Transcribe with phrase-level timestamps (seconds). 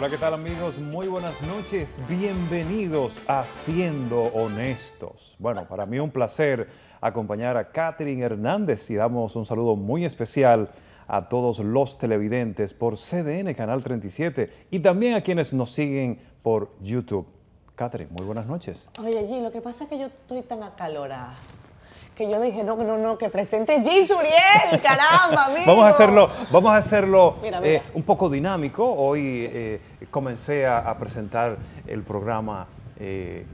[0.00, 0.78] Hola, ¿qué tal amigos?
[0.78, 1.98] Muy buenas noches.
[2.08, 5.36] Bienvenidos a Siendo Honestos.
[5.38, 6.68] Bueno, para mí un placer
[7.02, 10.70] acompañar a Catherine Hernández y damos un saludo muy especial
[11.06, 16.70] a todos los televidentes por CDN Canal 37 y también a quienes nos siguen por
[16.80, 17.26] YouTube.
[17.76, 18.88] Catherine, muy buenas noches.
[18.98, 21.34] Oye, G, lo que pasa es que yo estoy tan acalorada
[22.20, 24.04] que yo dije, no, no, no, que presente G.
[24.04, 25.64] Suriel, caramba, amigo.
[25.66, 27.76] Vamos a hacerlo, vamos a hacerlo Mira, mira.
[27.76, 28.84] eh, un poco dinámico.
[28.84, 31.56] Hoy eh, comencé a, a presentar
[31.86, 32.66] el programa
[32.98, 33.46] eh,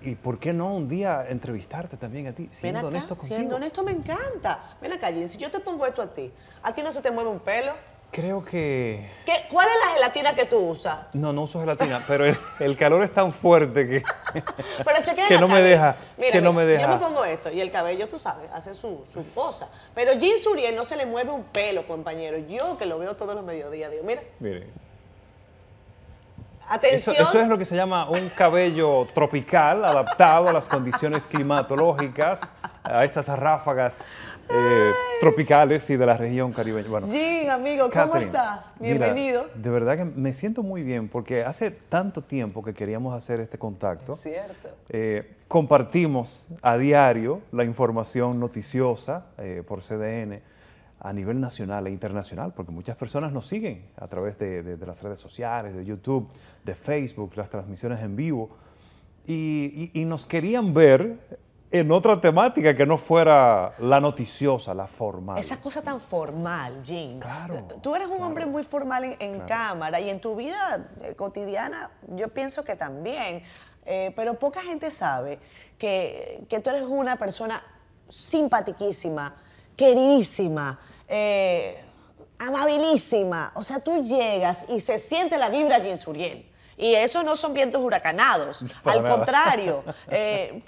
[0.00, 2.48] y, ¿por qué no un día entrevistarte también a ti?
[2.50, 3.36] Siendo acá, honesto contigo.
[3.36, 4.62] siendo honesto me encanta.
[4.80, 7.28] Ven acá, si yo te pongo esto a ti, ¿a ti no se te mueve
[7.28, 7.74] un pelo?
[8.16, 11.00] Creo que ¿Qué, ¿Cuál es la gelatina que tú usas?
[11.12, 14.02] no, no uso gelatina, pero el, el calor es tan fuerte que
[14.84, 16.80] Pero chequea Que no me deja, Mira, que no me deja.
[16.80, 19.68] Yo me pongo esto y el cabello, tú sabes, hace su, su cosa.
[19.94, 22.38] Pero Jean Suriel no se le mueve un pelo, compañero.
[22.38, 24.70] Yo que lo veo todos los mediodías, digo, mira, Mire, eso,
[26.68, 27.16] atención.
[27.18, 32.40] eso es lo que se llama un cabello tropical, adaptado a las condiciones climatológicas,
[32.82, 34.00] a estas ráfagas
[34.48, 36.88] eh, tropicales y de la región caribeña.
[36.88, 38.74] Bueno, Jean, amigo, ¿cómo Catherine, estás?
[38.78, 39.46] mira, Bienvenido.
[39.54, 43.58] de verdad que me siento muy bien porque hace tanto tiempo que queríamos hacer este
[43.58, 44.16] contacto.
[44.16, 44.68] Cierto.
[44.88, 50.40] Eh, compartimos a diario la información noticiosa eh, por CDN
[51.00, 54.86] a nivel nacional e internacional, porque muchas personas nos siguen a través de, de- de
[54.86, 56.28] las redes sociales, de YouTube,
[56.64, 58.50] de Facebook, las transmisiones en vivo,
[59.26, 61.18] y, y- y nos querían ver
[61.72, 65.36] en otra temática que no fuera la noticiosa, la formal.
[65.36, 67.18] Esa cosa tan formal, Jean.
[67.20, 68.26] Claro, Tú eres un claro.
[68.28, 72.76] hombre muy formal en, en cámara y en tu vida eh, cotidiana yo pienso que
[72.76, 73.42] también.
[73.84, 75.38] Eh, pero poca gente sabe
[75.78, 77.62] que, que tú eres una persona
[78.08, 79.34] simpatiquísima,
[79.76, 80.78] queridísima,
[81.08, 81.76] eh,
[82.38, 83.52] amabilísima.
[83.54, 86.46] O sea, tú llegas y se siente la vibra Jean Suriel.
[86.78, 88.62] Y esos no son vientos huracanados.
[88.84, 89.16] Al nada.
[89.16, 90.62] contrario, eh,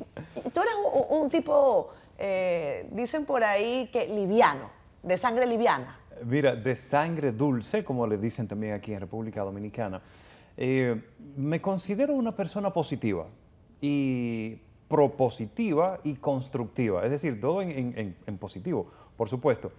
[0.52, 0.74] tú eres
[1.10, 4.70] un, un tipo, eh, dicen por ahí que liviano,
[5.02, 5.98] de sangre liviana.
[6.24, 10.02] Mira, de sangre dulce, como le dicen también aquí en República Dominicana,
[10.56, 11.00] eh,
[11.36, 13.26] me considero una persona positiva
[13.80, 14.58] y
[14.88, 19.70] propositiva y constructiva, es decir, todo en, en- en- en positivo, por supuesto.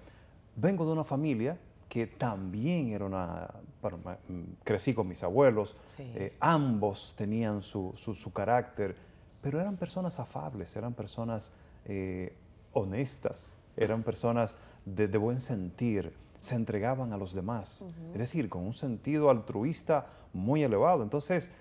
[0.56, 3.50] Vengo de una familia que también era una,
[3.82, 6.04] bueno, mm, crecí con mis abuelos, Sí.
[6.16, 8.96] eh, ambos tenían su, su- su carácter,
[9.42, 11.52] pero eran personas afables, eran personas
[11.86, 12.34] eh,
[12.74, 17.84] honestas, eran personas de, de buen sentir, se entregaban a los demás,
[18.14, 21.02] es decir, con un sentido altruista muy elevado.
[21.04, 21.52] Entonces,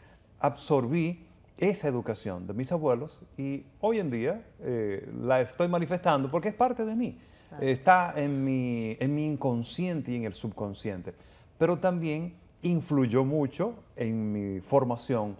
[0.40, 1.26] absorbí
[1.58, 6.54] esa educación de mis abuelos y hoy en día eh, la estoy manifestando porque es
[6.54, 7.18] parte de mí.
[7.60, 11.14] Está en mi, en mi inconsciente y en el subconsciente.
[11.56, 15.36] Pero también influyó mucho en mi formación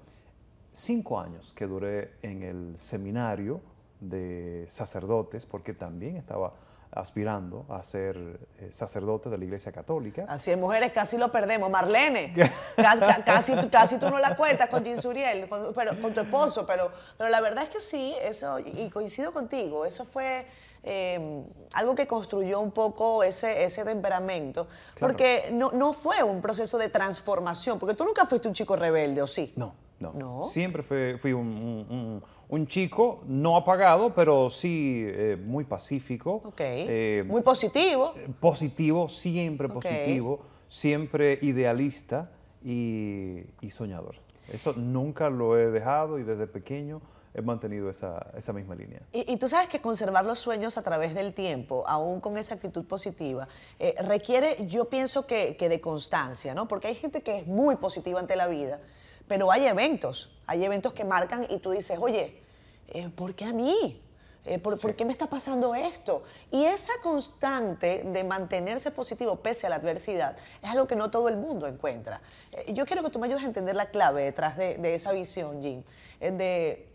[0.73, 3.61] cinco años que duré en el seminario
[4.00, 6.55] de sacerdotes, porque también estaba
[6.93, 8.16] aspirando a ser
[8.59, 10.25] eh, sacerdote de la Iglesia Católica.
[10.28, 11.71] Así es, mujeres, casi lo perdemos.
[11.71, 12.34] Marlene,
[12.76, 16.12] casi, ca- casi, tú- casi tú no la cuentas con Jean Suriel, con, pero, con
[16.15, 20.47] tu esposo, pero, pero la verdad es que sí, eso, y coincido contigo, eso fue
[20.82, 21.44] eh,
[21.75, 24.69] algo que construyó un poco ese, ese temperamento,
[24.99, 29.20] porque no, no fue un proceso de transformación, porque tú nunca fuiste un chico rebelde,
[29.22, 29.53] ¿o sí?
[29.56, 30.13] No, no.
[30.13, 30.45] No.
[30.45, 36.41] Siempre fue- fui un, un- un- un chico no apagado, pero sí eh, muy pacífico.
[36.45, 38.15] Ok, eh, muy positivo.
[38.41, 42.31] positivo, siempre positivo, siempre idealista
[42.65, 44.17] y, y soñador.
[44.53, 47.03] Eso nunca lo he dejado y desde pequeño
[47.35, 49.01] he mantenido esa, esa misma línea.
[49.13, 52.55] Y, y tú sabes que conservar los sueños a través del tiempo, aún con esa
[52.55, 53.47] actitud positiva,
[53.79, 56.67] eh, requiere, yo pienso que, que de constancia, ¿no?
[56.67, 58.81] Porque hay gente que es muy positiva ante la vida,
[59.29, 62.41] pero hay eventos, hay eventos que marcan y tú dices, oye,
[62.89, 64.03] eh, ¿por qué a mí?
[64.45, 66.23] Eh, ¿por, por qué me está pasando esto?
[66.51, 71.29] Y esa constante de mantenerse positivo pese a la adversidad es algo que no todo
[71.29, 72.23] el mundo encuentra.
[72.53, 75.13] Eh, yo quiero que tú me ayudes a entender la clave detrás de, de esa
[75.13, 75.85] visión, Jean,
[76.21, 76.89] eh, de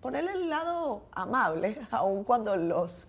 [0.00, 3.06] ponerle el lado amable, aun cuando los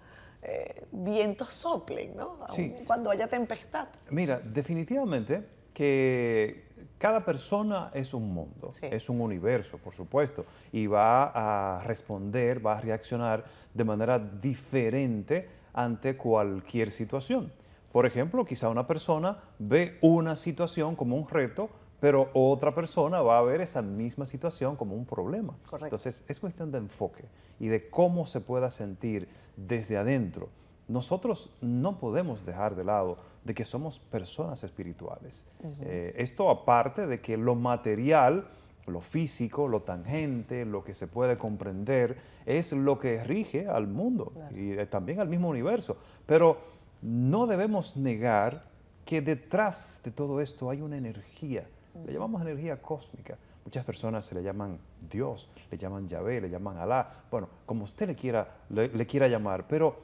[0.92, 2.38] vientos soplen, ¿no?
[2.42, 2.76] Aun Sí.
[2.86, 3.88] cuando haya tempestad.
[4.12, 5.44] Mira, definitivamente
[5.74, 6.65] que
[6.98, 8.88] cada persona es un mundo, Sí.
[8.90, 13.44] es un universo, por supuesto, y va a responder, va a reaccionar
[13.74, 17.52] de manera diferente ante cualquier situación.
[17.92, 21.70] Por ejemplo, quizá una persona ve una situación como un reto,
[22.00, 25.54] pero otra persona va a ver esa misma situación como un problema.
[25.66, 25.86] Correcto.
[25.86, 27.24] Entonces, es cuestión de enfoque
[27.60, 30.50] y de cómo se pueda sentir desde adentro.
[30.88, 35.48] Nosotros no podemos dejar de lado de que somos personas espirituales.
[35.82, 38.48] Eh, esto aparte de que lo material,
[38.88, 44.34] lo físico, lo tangente, lo que se puede comprender, es lo que rige al mundo
[44.52, 45.96] y eh, también al mismo universo.
[46.26, 46.58] Pero
[47.04, 48.64] no debemos negar
[49.06, 51.68] que detrás de todo esto hay una energía,
[52.04, 53.38] le llamamos energía cósmica.
[53.64, 58.08] Muchas personas se le llaman Dios, le llaman Yahvé, le llaman Alá, bueno, como usted
[58.08, 59.98] le quiera, le quiera llamar, pero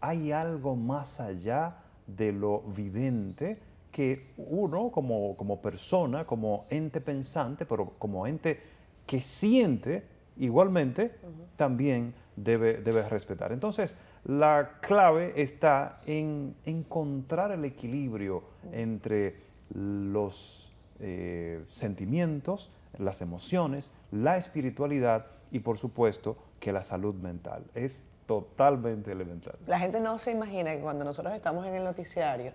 [0.00, 1.76] hay algo más allá
[2.08, 3.58] de lo vidente
[3.92, 8.60] que uno como, como persona, como ente pensante, pero como ente
[9.06, 10.04] que siente
[10.38, 11.12] igualmente,
[11.56, 13.52] también debe, debe respetar.
[13.52, 19.36] Entonces, la clave está en encontrar el equilibrio entre
[19.74, 27.64] los eh, sentimientos, las emociones, la espiritualidad y por supuesto que la salud mental.
[27.74, 29.58] Es totalmente elemental.
[29.66, 32.52] La gente no se imagina que cuando nosotros estamos en el noticiario,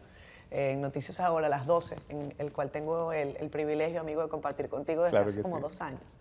[0.51, 4.69] en Noticias Ahora a las 12, en el cual tengo el, privilegio, amigo, de compartir
[4.69, 6.15] contigo desde hace como dos años.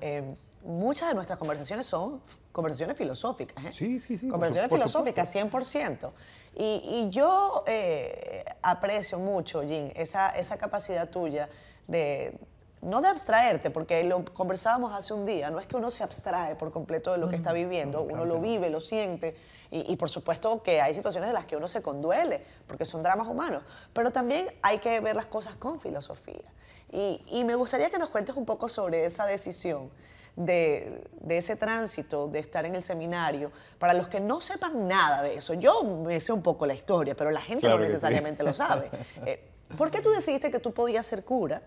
[0.00, 0.26] Eh,
[0.64, 2.20] muchas de nuestras conversaciones son
[2.50, 3.64] conversaciones filosóficas.
[3.64, 3.72] ¿eh?
[3.72, 4.28] Sí, sí, sí.
[4.28, 6.10] Conversaciones filosóficas, 100%.
[6.56, 11.48] Y, y yo eh, aprecio mucho, Jim, esa, esa capacidad tuya
[11.86, 12.36] de,
[12.82, 16.54] no de abstraerte, porque lo conversábamos hace un día, no es que uno se abstrae
[16.56, 19.36] por completo de lo que está viviendo, uno lo vive, lo siente,
[19.70, 23.26] y, por supuesto que hay situaciones de las que uno se conduele, porque son dramas
[23.26, 26.44] humanos, pero también hay que ver las cosas con filosofía.
[26.92, 29.90] Y, me gustaría que nos cuentes un poco sobre esa decisión.
[30.36, 35.36] De, ese tránsito, de estar en el seminario, para los que no sepan nada de
[35.36, 38.90] eso, yo me sé un poco la historia, pero la gente no necesariamente lo sabe.
[39.24, 39.42] Eh,
[39.78, 41.62] ¿Por qué tú decidiste que tú podías ser cura?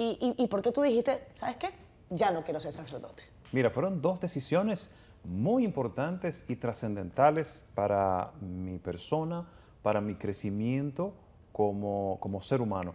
[0.00, 1.68] ¿Y, por qué tú dijiste, sabes qué?
[2.10, 3.24] Ya no quiero ser sacerdote.
[3.50, 4.92] Mira, fueron dos decisiones
[5.24, 9.48] muy importantes y trascendentales para mi persona,
[9.82, 11.14] para mi crecimiento
[11.50, 12.94] como, como ser humano.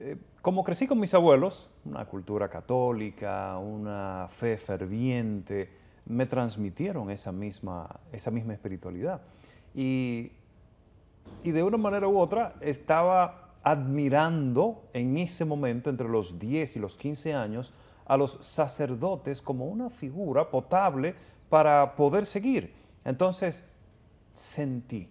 [0.00, 5.70] Eh, como crecí con mis abuelos, una cultura católica, una fe ferviente,
[6.04, 9.22] me transmitieron esa misma, esa misma espiritualidad.
[9.72, 10.32] Y,
[11.44, 16.78] y de una manera u otra estaba admirando en ese momento, entre los 10 y
[16.78, 17.72] los 15 años,
[18.06, 21.14] a los sacerdotes como una figura potable
[21.48, 22.74] para poder seguir.
[23.04, 23.64] Entonces,
[24.34, 25.08] sentí,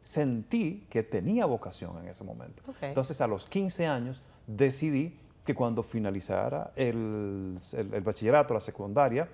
[0.00, 2.62] sentí que tenía vocación en ese momento.
[2.82, 9.28] Entonces, a los 15 años, decidí que cuando finalizara el, el bachillerato, la secundaria,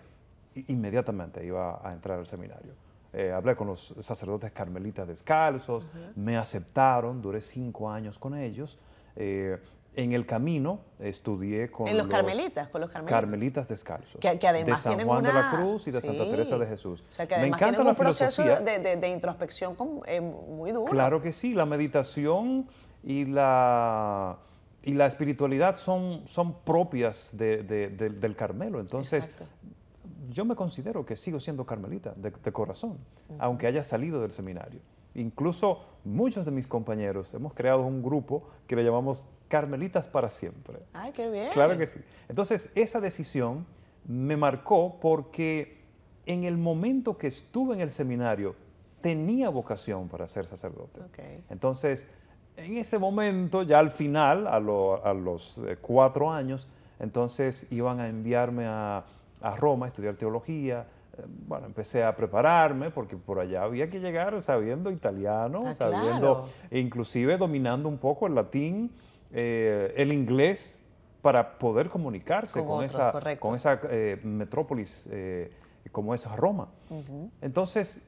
[0.69, 2.73] inmediatamente iba a entrar al seminario.
[3.12, 5.85] Eh, hablé con los sacerdotes carmelitas descalzos,
[6.17, 8.79] me aceptaron, duré cinco años con ellos.
[9.17, 9.59] Eh,
[9.94, 14.19] en el camino estudié con ¿En los, carmelitas, con los carmelitas, descalzos.
[14.19, 17.05] Que, además de San Juan de la Cruz y de Santa Teresa de Jesús.
[17.11, 19.76] O sea, que Me encanta un proceso de, introspección
[20.06, 20.91] eh, muy duro.
[20.91, 22.67] Claro que sí, la meditación
[23.03, 24.38] y la,
[24.82, 28.81] y la espiritualidad son, son propias del Carmelo.
[28.81, 29.31] Entonces,
[30.31, 32.99] yo me considero que sigo siendo carmelita de, corazón,
[33.39, 34.81] aunque haya salido del seminario.
[35.15, 40.79] Incluso muchos de mis compañeros hemos creado un grupo que le llamamos Carmelitas para siempre.
[40.95, 41.51] ¡Ay, qué bien!
[41.53, 42.01] Claro que sí.
[42.29, 43.67] Entonces, esa decisión
[44.07, 45.83] me marcó porque
[46.25, 48.55] en el momento que estuve en el seminario
[49.02, 51.00] tenía vocación para ser sacerdote.
[51.50, 52.09] Entonces,
[52.57, 56.67] en ese momento, ya al final, a, a los eh, cuatro años,
[56.99, 59.05] entonces iban a enviarme a
[59.42, 60.87] a Roma a estudiar teología.
[61.18, 66.49] Eh, bueno, empecé a prepararme porque por allá había que llegar sabiendo italiano, ah, sabiendo,
[66.70, 68.90] inclusive dominando un poco el latín,
[69.32, 70.80] eh, el inglés,
[71.20, 75.08] para poder comunicarse con, esa, con esa eh, metrópolis
[75.92, 76.68] como es Roma.
[77.40, 78.00] Entonces,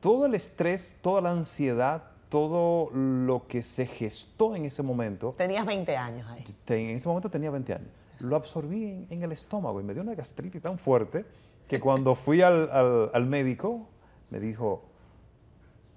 [0.00, 5.34] todo el estrés, toda la ansiedad, todo lo que se gestó en ese momento.
[5.36, 6.44] Tenías 20 años ahí.
[6.68, 7.90] En ese momento tenía 20 años
[8.20, 11.24] lo absorbí en, el estómago y me dio una gastritis tan fuerte
[11.68, 13.88] que cuando fui al, médico
[14.30, 14.84] me dijo,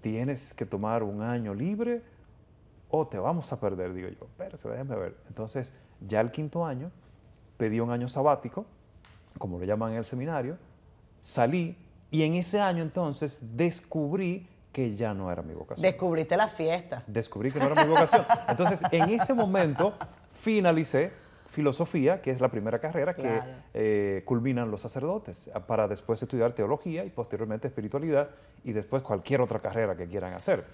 [0.02, 2.02] tienes que tomar un año libre
[2.90, 3.94] o te vamos a perder.
[3.94, 5.18] Digo yo, espérese, déjeme ver.
[5.28, 6.92] Entonces, ya el quinto año,
[7.58, 8.66] pedí un año sabático,
[9.38, 10.58] como lo llaman en el seminario,
[11.22, 11.78] salí
[12.12, 15.84] y en ese año entonces descubrí que ya no era mi vocación.
[15.84, 17.04] Descubriste la fiesta.
[17.08, 18.24] Descubrí que no era mi vocación.
[18.48, 19.94] Entonces, en ese momento
[20.34, 21.12] finalicé
[21.50, 23.42] filosofía, que es la primera carrera que
[23.74, 28.30] eh, culminan los sacerdotes, para después estudiar teología y posteriormente espiritualidad
[28.64, 30.66] y después cualquier otra carrera que quieran hacer.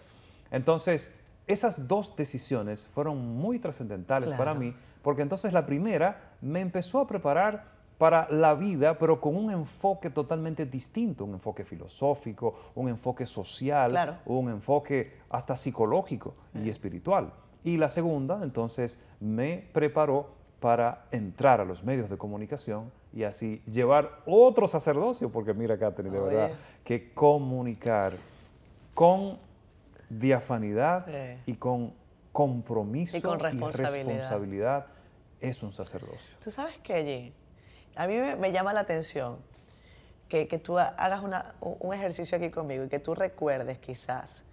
[0.51, 1.13] Entonces,
[1.47, 7.07] esas dos decisiones fueron muy trascendentales para mí, porque entonces la primera me empezó a
[7.07, 13.25] preparar para la vida, pero con un enfoque totalmente distinto, un enfoque filosófico, un enfoque
[13.25, 14.17] social, Claro.
[14.25, 17.31] un enfoque hasta psicológico y espiritual.
[17.63, 20.27] Y la segunda, entonces, me preparó
[20.65, 26.11] para entrar a los medios de comunicación y así llevar otro sacerdocio, porque mira, Catherine,
[26.11, 26.35] de Oye.
[26.37, 28.13] verdad, que comunicar
[28.95, 29.37] con
[30.09, 31.05] diafanidad
[31.45, 31.93] y con
[32.31, 34.07] compromiso Y con responsabilidad.
[34.07, 34.85] responsabilidad
[35.39, 36.35] es un sacerdocio.
[36.43, 37.33] Tú sabes que, Jim,
[37.95, 39.37] a mí me, me llama la atención
[40.27, 44.43] que, que tú ha- hagas una- un ejercicio aquí conmigo y que tú recuerdes quizás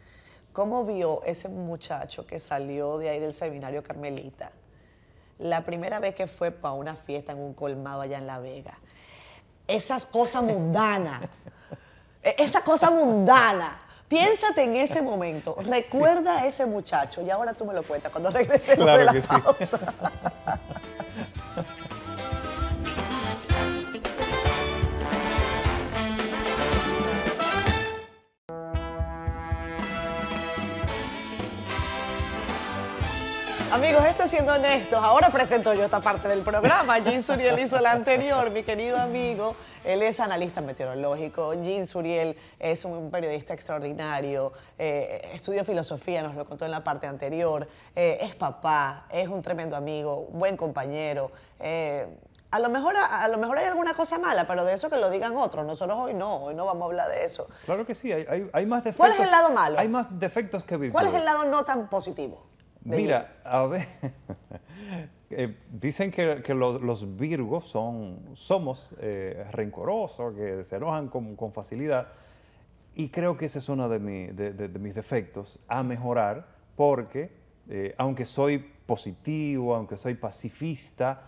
[0.52, 4.52] cómo vio ese muchacho que salió de ahí del seminario Carmelita
[5.43, 8.79] la primera vez que fue para una fiesta en un colmado allá en La Vega.
[9.67, 11.23] Esas cosas mundanas.
[12.23, 13.81] E- Esa cosa mundana.
[14.09, 15.57] Piénsate en ese momento.
[15.67, 17.23] Recuerda a ese muchacho.
[17.23, 19.77] Y ahora tú me lo cuentas cuando regresemos Claro de la sí.
[33.83, 35.01] Amigos, esto es siendo honestos.
[35.03, 36.99] Ahora presento yo esta parte del programa.
[37.01, 39.57] Jean Suriel hizo la anterior, mi querido amigo.
[39.85, 41.55] Él es analista meteorológico.
[41.55, 44.53] Jean Suriel es un periodista extraordinario.
[44.79, 47.67] eh, estudió filosofía, nos lo contó en la parte anterior.
[47.97, 51.33] eh, es papá, es un tremendo amigo, buen compañero.
[51.59, 52.07] eh,
[52.53, 54.99] a lo, mejor, a, a lo mejor hay alguna cosa mala, pero de eso que
[54.99, 55.65] lo digan otros.
[55.67, 57.49] Nosotros hoy no, hoy no vamos a hablar de eso.
[57.65, 59.07] Claro que sí, hay, hay- hay más defectos.
[59.09, 59.79] ¿Cuál es el lado malo?
[59.79, 60.93] Hay más defectos que virtudes.
[60.93, 62.51] ¿Cuál es el lado no tan positivo?
[62.85, 63.87] Mira, a ver,
[65.31, 71.37] eh, dicen que, que los, los virgos son, somos eh, rencorosos, que se enojan con,
[71.37, 72.09] con facilidad,
[72.95, 76.47] y creo que ese es uno de, mi- de- de- de mis defectos a mejorar,
[76.77, 77.31] porque
[77.69, 81.23] eh, aunque soy positivo, aunque soy pacifista,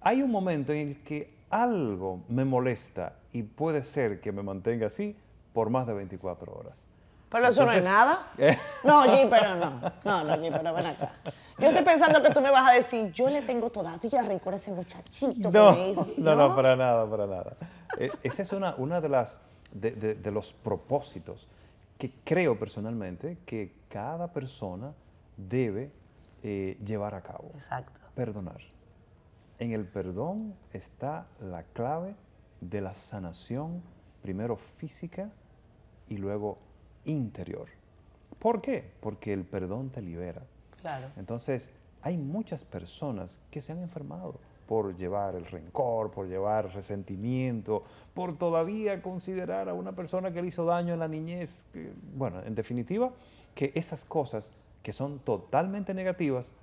[0.00, 4.86] hay un momento en el que algo me molesta y puede ser que me mantenga
[4.86, 5.16] así
[5.52, 6.88] por más de 24 horas.
[7.30, 8.26] Pero eso no es nada.
[8.38, 8.58] eh.
[8.84, 9.70] No, G, pero no.
[10.04, 11.12] No, no, G, pero ven acá.
[11.58, 14.56] Yo estoy pensando que tú me vas a decir, yo le tengo todavía rencor a
[14.56, 16.14] ese muchachito No, que me dice.
[16.20, 17.56] no, no, para nada, para nada.
[17.98, 19.40] Eh, esa es una, una de las
[19.72, 21.48] de, de- de los propósitos
[21.98, 24.92] que creo personalmente que cada persona
[25.36, 25.92] debe
[26.42, 27.50] eh, llevar a cabo.
[27.54, 28.00] Exacto.
[28.14, 28.58] Perdonar.
[29.58, 32.14] En el perdón está la clave
[32.62, 33.82] de la sanación,
[34.22, 35.30] primero física
[36.08, 36.58] y luego
[37.04, 37.66] interior.
[38.38, 38.90] ¿Por qué?
[39.00, 40.42] Porque el perdón te libera.
[40.80, 41.08] Claro.
[41.16, 41.70] Entonces,
[42.02, 47.82] hay muchas personas que se han enfermado por llevar el rencor, por llevar resentimiento,
[48.14, 51.66] por todavía considerar a una persona que le hizo daño en la niñez.
[51.72, 53.12] que- Bueno, en definitiva,
[53.54, 54.52] que esas cosas
[54.82, 56.54] que son totalmente negativas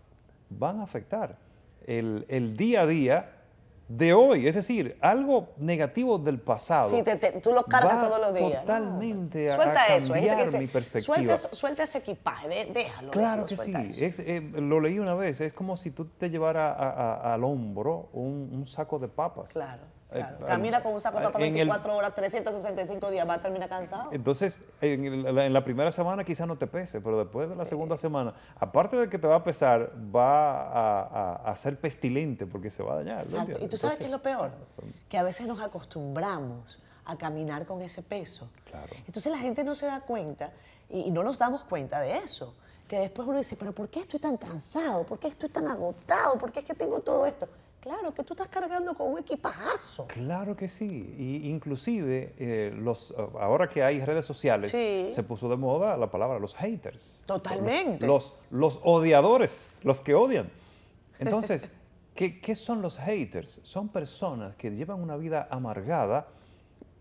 [0.49, 1.37] van a afectar
[1.85, 3.36] el, el día a día
[3.87, 4.47] de hoy.
[4.47, 6.89] Es decir, algo negativo del pasado.
[6.89, 8.61] Sí, te- te- tú lo cargas todos los días.
[8.61, 9.55] Totalmente No.
[9.55, 10.13] Suelta a eso.
[10.13, 11.15] Hay gente que cambiar mi perspectiva.
[11.15, 13.11] suelta, suelta ese equipaje, de- déjalo.
[13.11, 16.29] Claro déjalo, que sí, es, eh, lo leí una vez, es como si tú te
[16.29, 19.51] llevaras a- a- al hombro un, un saco de papas.
[19.51, 20.37] Claro, claro.
[20.41, 23.41] al- Camina con un saco de papas en el- 24 horas, 365 días, va a
[23.41, 24.09] terminar cansado.
[24.11, 27.65] Entonces, en, la, en la primera semana quizás no te pese, pero después de la
[27.65, 32.45] segunda semana, aparte de que te va a pesar, va a, a- a ser pestilente
[32.45, 33.17] porque se va a dañar.
[33.27, 33.57] ¿lo Exacto.
[33.63, 37.65] Y tú sabes qué es lo peor, son- que a veces nos acostumbramos a caminar
[37.65, 38.49] con ese peso.
[38.69, 38.87] Claro.
[39.05, 40.51] Entonces la gente no se da cuenta
[40.89, 42.53] y, y no nos damos cuenta de eso.
[42.87, 45.03] Que después uno dice, pero ¿por qué estoy tan cansado?
[45.05, 46.37] ¿Por qué estoy tan agotado?
[46.37, 47.47] ¿Por qué es que tengo todo esto?
[47.87, 50.07] Claro, que tú estás cargando con un equipajazo.
[50.07, 51.15] Claro que sí.
[51.17, 55.07] Y inclusive, eh, los, ahora que hay redes sociales, Sí.
[55.09, 57.23] se puso de moda la palabra los haters.
[57.25, 58.05] Totalmente.
[58.05, 60.49] Los, los odiadores, los que odian.
[61.17, 61.71] Entonces,
[62.13, 63.61] ¿qué, qué son los haters?
[63.63, 66.27] Son personas que llevan una vida amargada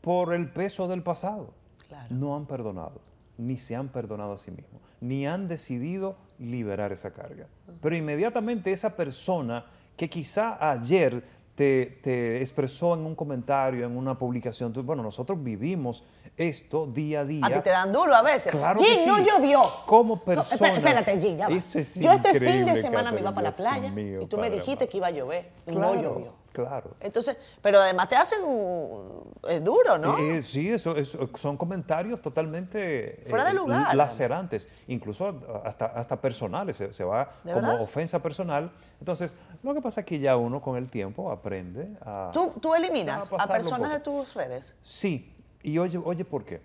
[0.03, 1.53] por el peso del pasado.
[1.89, 2.07] Claro.
[2.11, 3.01] No han perdonado,
[3.39, 7.49] ni se han perdonado a sí mismos, ni han decidido liberar esa carga.
[7.83, 9.67] Pero inmediatamente esa persona
[9.97, 11.23] que quizá ayer
[11.55, 16.05] te, te expresó en un comentario, en una publicación, bueno, nosotros vivimos
[16.37, 17.47] esto día a día.
[17.47, 18.53] A ti te dan duro a veces.
[18.53, 19.05] Claro que sí.
[19.07, 19.63] no llovió.
[19.87, 20.61] Como No, personas.
[20.61, 21.55] espé- espérate, Jim, ya va.
[21.55, 24.37] Eso es Yo este fin de semana me iba para la playa mío, y tú
[24.37, 26.33] me dijiste que iba a llover y Claro, no llovió.
[26.57, 26.97] Claro.
[27.01, 30.17] Entonces, pero además te hacen un- es duro, ¿no?
[30.17, 33.95] Eh, sí, eso, eso- son comentarios totalmente eh, Fuera de lugar.
[33.95, 37.83] lacerantes, incluso hasta, hasta personales, se, se va ¿De como verdad?
[37.83, 38.73] ofensa personal.
[38.99, 42.31] Entonces, lo que pasa es que ya uno con el tiempo aprende a...
[42.33, 44.75] ¿Tú, tú eliminas a personas de tus redes.
[44.83, 46.63] Sí, y oye, oye, ¿por qué?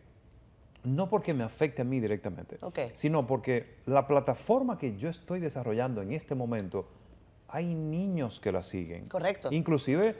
[0.83, 2.79] No porque me afecte a mí directamente, Ok.
[2.93, 6.87] sino porque la plataforma que yo estoy desarrollando en este momento
[7.51, 9.05] hay niños que la siguen.
[9.05, 9.49] Correcto.
[9.51, 10.15] Inclusive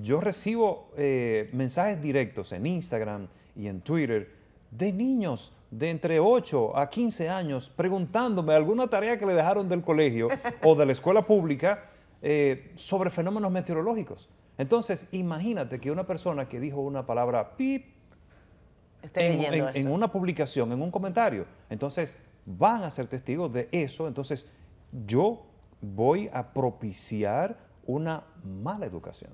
[0.00, 4.30] yo recibo eh, mensajes directos en Instagram y en Twitter
[4.70, 9.82] de niños de entre 8 a 15 años preguntándome alguna tarea que le dejaron del
[9.82, 10.28] colegio
[10.64, 11.90] o de la escuela pública
[12.22, 14.28] eh, sobre fenómenos meteorológicos.
[14.58, 17.86] Entonces, imagínate que una persona que dijo una palabra pip
[19.14, 24.06] en, en, una publicación, en un comentario, entonces van a ser testigos de eso.
[24.06, 24.46] Entonces,
[25.06, 25.49] yo
[25.80, 27.56] voy a propiciar
[27.86, 29.32] una mala educación.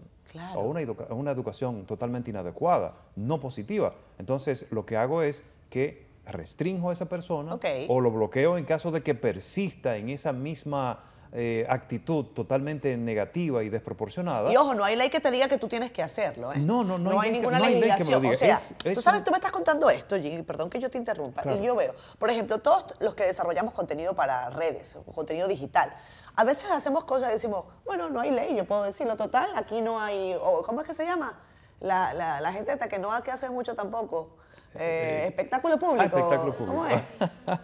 [0.55, 3.95] O una, una, educación totalmente inadecuada, no positiva.
[4.19, 8.91] Entonces, lo que hago es que restringo a esa persona o lo bloqueo en caso
[8.91, 14.53] de que persista en esa misma eh, actitud totalmente negativa y desproporcionada.
[14.53, 16.53] Y ojo, no hay ley que te diga que tú tienes que hacerlo.
[16.53, 16.59] ¿eh?
[16.59, 18.25] No, no, no, no hay, ninguna legislación.
[18.25, 18.59] O sea,
[18.95, 21.43] tú sabes, tú me estás contando esto, Jimmy, perdón que yo te interrumpa.
[21.55, 25.93] Y yo veo, por ejemplo, todos los que desarrollamos contenido para redes, contenido digital,
[26.35, 29.81] a veces hacemos cosas y decimos, bueno, no hay ley, yo puedo decirlo total, aquí
[29.83, 31.39] no hay, ¿cómo es que se llama?
[31.81, 34.37] La, la, la gente hasta que no que hace mucho tampoco.
[34.79, 36.03] Eh, espectáculo público.
[36.03, 36.73] Ah, espectáculo público.
[36.73, 37.03] ¿Cómo es?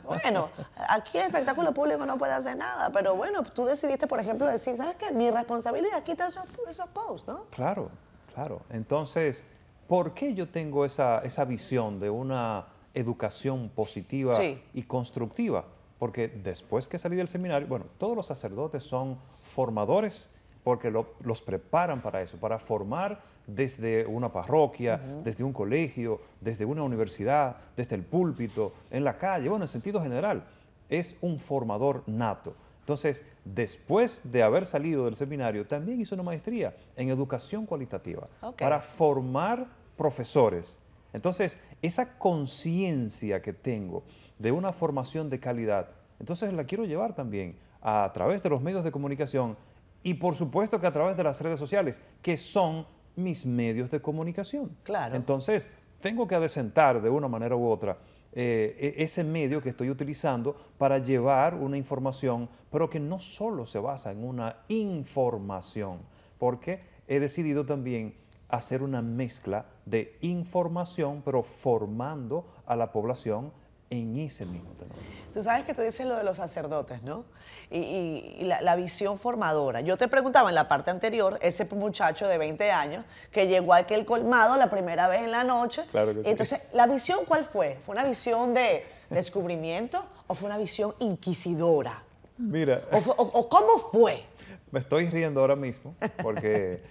[0.22, 0.48] bueno,
[0.88, 4.76] aquí el espectáculo público no puede hacer nada, pero bueno, tú decidiste, por ejemplo, decir,
[4.76, 5.10] ¿sabes qué?
[5.12, 7.44] Mi responsabilidad es quitar esos, esos posts, ¿no?
[7.50, 7.90] Claro,
[8.34, 8.62] claro.
[8.70, 9.44] Entonces,
[9.86, 14.32] ¿por qué yo tengo esa, esa visión de una educación positiva
[14.74, 15.64] y constructiva?
[15.98, 20.30] Porque después que salí del seminario, bueno, todos los sacerdotes son formadores
[20.64, 26.82] porque los preparan para eso, para formar desde una parroquia, desde un colegio, desde una
[26.82, 30.44] universidad, desde el púlpito, en la calle, bueno, en sentido general,
[30.88, 32.54] es un formador nato.
[32.80, 38.80] Entonces, después de haber salido del seminario, también hizo una maestría en educación cualitativa para
[38.80, 40.80] formar profesores.
[41.12, 44.02] Entonces, esa conciencia que tengo
[44.38, 48.84] de una formación de calidad, entonces la quiero llevar también a través de los medios
[48.84, 49.56] de comunicación
[50.02, 54.00] y por supuesto que a través de las redes sociales, que son mis medios de
[54.00, 54.76] comunicación.
[54.82, 55.16] Claro.
[55.16, 55.68] Entonces,
[56.00, 57.96] tengo que adecentar de una manera u otra
[58.34, 63.66] eh, e, ese medio que estoy utilizando para llevar una información, pero que no solo
[63.66, 66.00] se basa en una información,
[66.38, 68.14] porque he decidido también
[68.48, 73.52] hacer una mezcla de información, pero formando a la población
[73.92, 74.94] en ese mismo tema.
[75.34, 77.26] Tú sabes que tú dices lo de los sacerdotes, ¿no?
[77.70, 79.82] Y, la, visión formadora.
[79.82, 83.78] Yo te preguntaba en la parte anterior, ese muchacho de 20 años que llegó a
[83.78, 85.82] aquel colmado la primera vez en la noche.
[85.90, 87.76] Claro que Entonces, ¿la visión cuál fue?
[87.84, 92.02] ¿Fue una visión de descubrimiento o fue una visión inquisidora?
[92.38, 92.82] Mira.
[92.92, 94.24] ¿O, cómo fue?
[94.70, 96.82] Me estoy riendo ahora mismo porque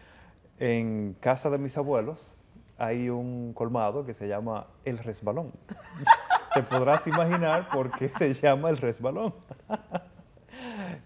[0.60, 2.36] en casa de mis abuelos
[2.78, 5.52] hay un colmado que se llama El Resbalón
[6.54, 9.34] te podrás imaginar por qué se llama el resbalón.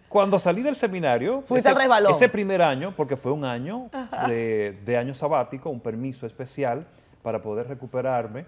[0.10, 1.76] Cuando salí del seminario, ese,
[2.10, 3.90] ese primer año, porque fue un año
[4.28, 6.88] de, año sabático, un permiso especial
[7.22, 8.46] para poder recuperarme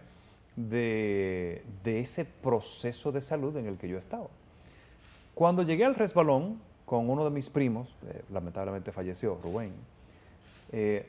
[0.56, 4.28] de, ese proceso de salud en el que yo estaba.
[5.34, 9.74] Cuando llegué al resbalón con uno de mis primos, eh, lamentablemente falleció, Rubén,
[10.72, 11.06] eh,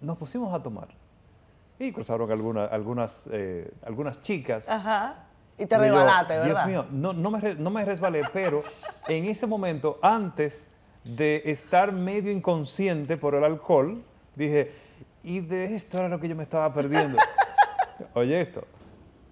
[0.00, 0.88] nos pusimos a tomar.
[1.78, 4.68] Y cruzaron algunas, eh, algunas chicas.
[4.68, 5.26] Ajá.
[5.56, 6.46] Y te resbalaste, ¿verdad?
[6.46, 8.62] Dios mío, no, no, me, no me resbalé, pero
[9.08, 10.70] en ese momento, antes
[11.04, 14.02] de estar medio inconsciente por el alcohol,
[14.36, 14.72] dije,
[15.24, 17.18] y de esto era lo que yo me estaba perdiendo.
[18.14, 18.64] Oye esto.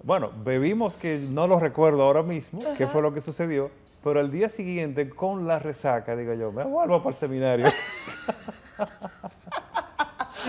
[0.03, 3.71] Bueno, bebimos que no lo recuerdo ahora mismo, qué fue lo que sucedió,
[4.05, 7.67] pero al día siguiente, con la resaca, digo yo, me vuelvo para el seminario.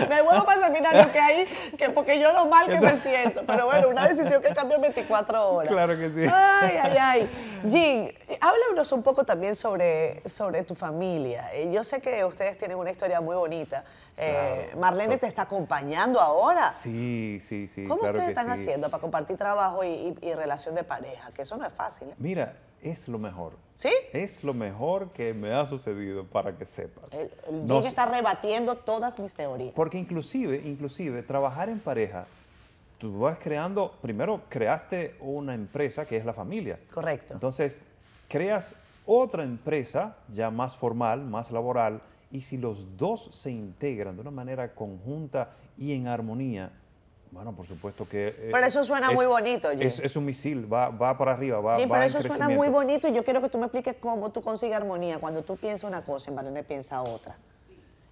[0.08, 1.44] me vuelvo para seminario que hay,
[1.76, 3.44] que porque yo lo mal que me siento.
[3.46, 5.70] Pero bueno, una decisión que cambió en 24 horas.
[5.70, 6.30] Claro que sí.
[6.32, 7.30] Ay, ay, ay.
[7.64, 11.54] Jean, háblanos un poco también sobre, sobre tu familia.
[11.54, 13.84] Eh, yo sé que ustedes tienen una historia muy bonita.
[14.16, 16.72] Eh, Marlene te está acompañando ahora.
[16.72, 17.84] Sí, sí, sí.
[17.84, 21.30] ¿Cómo ustedes están haciendo para compartir trabajo y, y relación de pareja?
[21.32, 22.08] Que eso no es fácil.
[22.08, 22.14] ¿eh?
[22.18, 23.52] Mira, es lo mejor.
[23.74, 23.92] ¿Sí?
[24.12, 27.12] Es lo mejor que me ha sucedido para que sepas.
[27.12, 29.72] El, el está rebatiendo todas mis teorías.
[29.74, 32.26] Porque inclusive, inclusive, trabajar en pareja,
[32.98, 36.78] tú vas creando, primero creaste una empresa que es la familia.
[36.92, 37.34] Correcto.
[37.34, 37.80] Entonces,
[38.28, 38.74] creas
[39.06, 44.30] otra empresa ya más formal, más laboral, y si los dos se integran de una
[44.30, 46.70] manera conjunta y en armonía,
[47.30, 48.28] bueno, por supuesto que...
[48.28, 51.76] Eh, pero eso suena muy bonito, es, es, un misil, va, va para arriba, va,
[51.76, 54.42] sí, pero eso suena muy bonito y yo quiero que tú me expliques cómo tú
[54.42, 55.18] consigues armonía.
[55.18, 57.36] Cuando tú piensas una cosa, en Marlene piensa otra.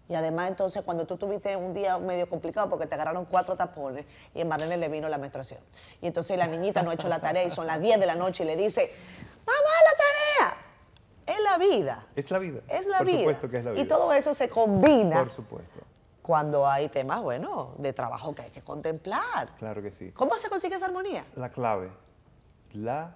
[0.09, 4.07] Y además, entonces, cuando tú tuviste un día medio complicado porque te agarraron cuatro tapones
[4.35, 5.59] y en Marlene le vino la menstruación.
[6.01, 8.15] Y entonces la niñita no ha hecho la tarea y son las 10 de la
[8.15, 8.93] noche y le dice,
[9.45, 9.97] mamá, la
[10.47, 10.63] tarea.
[11.27, 12.07] Es la vida.
[12.15, 12.61] Es la vida.
[12.69, 13.19] Es la Por vida.
[13.19, 13.83] supuesto que es la vida.
[13.83, 15.81] Y todo eso se combina Por supuesto.
[16.23, 19.57] cuando hay temas, bueno, de trabajo que hay que contemplar.
[19.59, 20.13] Claro que sí.
[20.13, 21.25] ¿Cómo se consigue esa armonía?
[21.35, 21.91] La clave,
[22.75, 23.13] la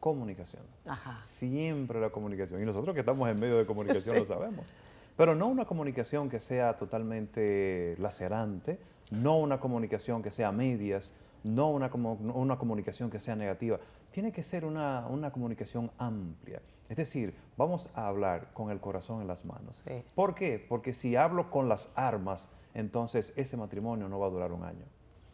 [0.00, 0.62] comunicación.
[0.86, 1.20] Ajá.
[1.22, 2.62] Siempre la comunicación.
[2.62, 4.20] Y nosotros que estamos en medio de comunicación Sí.
[4.20, 4.72] lo sabemos.
[5.16, 8.78] Pero no una comunicación que sea totalmente lacerante,
[9.10, 13.78] no una comunicación que sea a medias, no una, una comunicación que sea negativa.
[14.10, 16.60] Tiene que ser una, una comunicación amplia.
[16.88, 19.82] Es decir, vamos a hablar con el corazón en las manos.
[19.86, 20.04] Sí.
[20.14, 20.64] ¿Por qué?
[20.68, 24.84] Porque si hablo con las armas, entonces ese matrimonio no va a durar un año.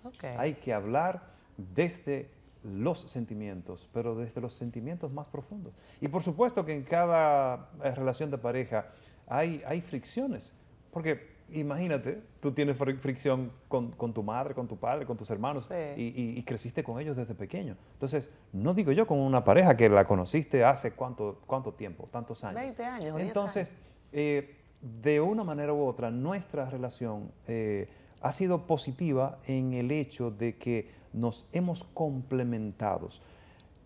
[0.05, 0.25] Ok.
[0.39, 1.23] Hay que hablar
[1.57, 2.31] desde
[2.63, 5.73] los sentimientos, pero desde los sentimientos más profundos.
[6.01, 8.89] Y por supuesto que en cada eh, relación de pareja
[9.31, 10.55] hay, hay fricciones,
[10.93, 15.31] porque imagínate, tú tienes fri- fricción con, con tu madre, con tu padre, con tus
[15.31, 16.01] hermanos, Sí.
[16.01, 17.77] y, y- y creciste con ellos desde pequeño.
[17.95, 22.45] Entonces, no digo yo con una pareja que la conociste hace cuánto, cuánto tiempo, tantos
[22.45, 22.61] años.
[22.61, 23.75] 20 años o 10 Entonces,
[24.13, 24.57] eh,
[25.03, 27.89] de una manera u otra, nuestra relación eh,
[28.21, 33.09] ha sido positiva en el hecho de que nos hemos complementado.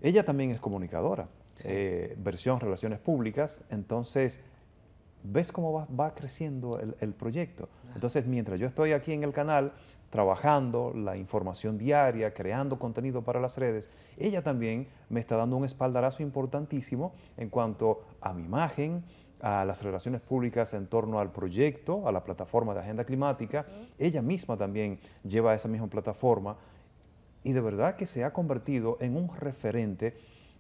[0.03, 1.29] Ella también es comunicadora,
[1.65, 4.41] eh, versión relaciones públicas, entonces
[5.25, 7.69] ves cómo va, va creciendo el, el proyecto.
[7.95, 9.73] Entonces, mientras yo estoy aquí en el canal
[10.11, 15.65] trabajando la información diaria, creando contenido para las redes, ella también me está dando un
[15.65, 19.03] espaldarazo importantísimo en cuanto a mi imagen,
[19.41, 23.67] a las relaciones públicas en torno al proyecto, a la plataforma de agenda climática.
[23.99, 26.57] Ella misma también lleva esa misma plataforma
[27.43, 30.17] y de verdad que se ha convertido en un referente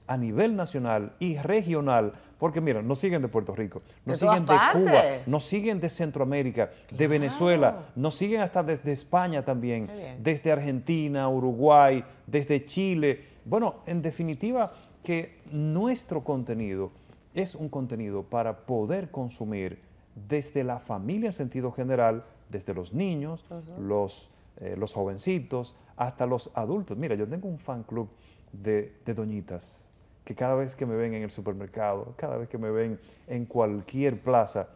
[0.06, 4.44] a nivel nacional y regional, porque mira, nos siguen de Puerto Rico, nos De siguen
[4.44, 9.88] de Cuba, nos siguen de Centroamérica, de Venezuela, nos siguen hasta desde España también,
[10.20, 13.24] desde Argentina, Uruguay, desde Chile.
[13.44, 14.70] Bueno, en definitiva,
[15.02, 16.92] que nuestro contenido
[17.34, 19.80] es un contenido para poder consumir
[20.28, 23.44] desde la familia en sentido general, desde los niños,
[23.78, 26.96] los, eh, los jovencitos, hasta los adultos.
[26.96, 28.08] Mira, yo tengo un fan club
[28.52, 29.90] de, de doñitas
[30.24, 33.44] que cada vez que me ven en el supermercado, cada vez que me ven en
[33.44, 34.68] cualquier plaza,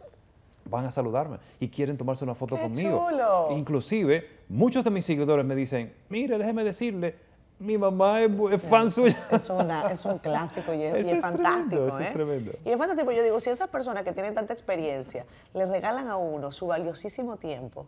[0.67, 3.09] van a saludarme y quieren tomarse una foto ¡Qué conmigo.
[3.11, 3.49] chulo!
[3.57, 7.17] Inclusive, muchos de mis seguidores me dicen, mire, déjeme decirle,
[7.59, 8.31] mi mamá es,
[8.63, 9.17] fan suya.
[9.31, 11.69] Es, una- es un clásico y es, Eso es es fantástico.
[11.69, 12.11] tremendo, eso es ¿eh?
[12.13, 12.53] tremendo.
[12.65, 13.11] Y es fantástico.
[13.11, 17.37] Yo digo, si esas personas que tienen tanta experiencia le regalan a uno su valiosísimo
[17.39, 17.87] tiempo,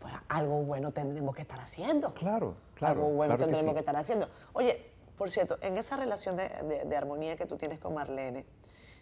[0.00, 2.14] pues algo bueno tendremos que estar haciendo.
[2.14, 3.00] Claro, claro.
[3.02, 3.74] algo bueno claro que tendremos sí.
[3.74, 4.28] que estar haciendo.
[4.54, 8.44] Oye, por cierto, en esa relación de, de- de armonía que tú tienes con Marlene,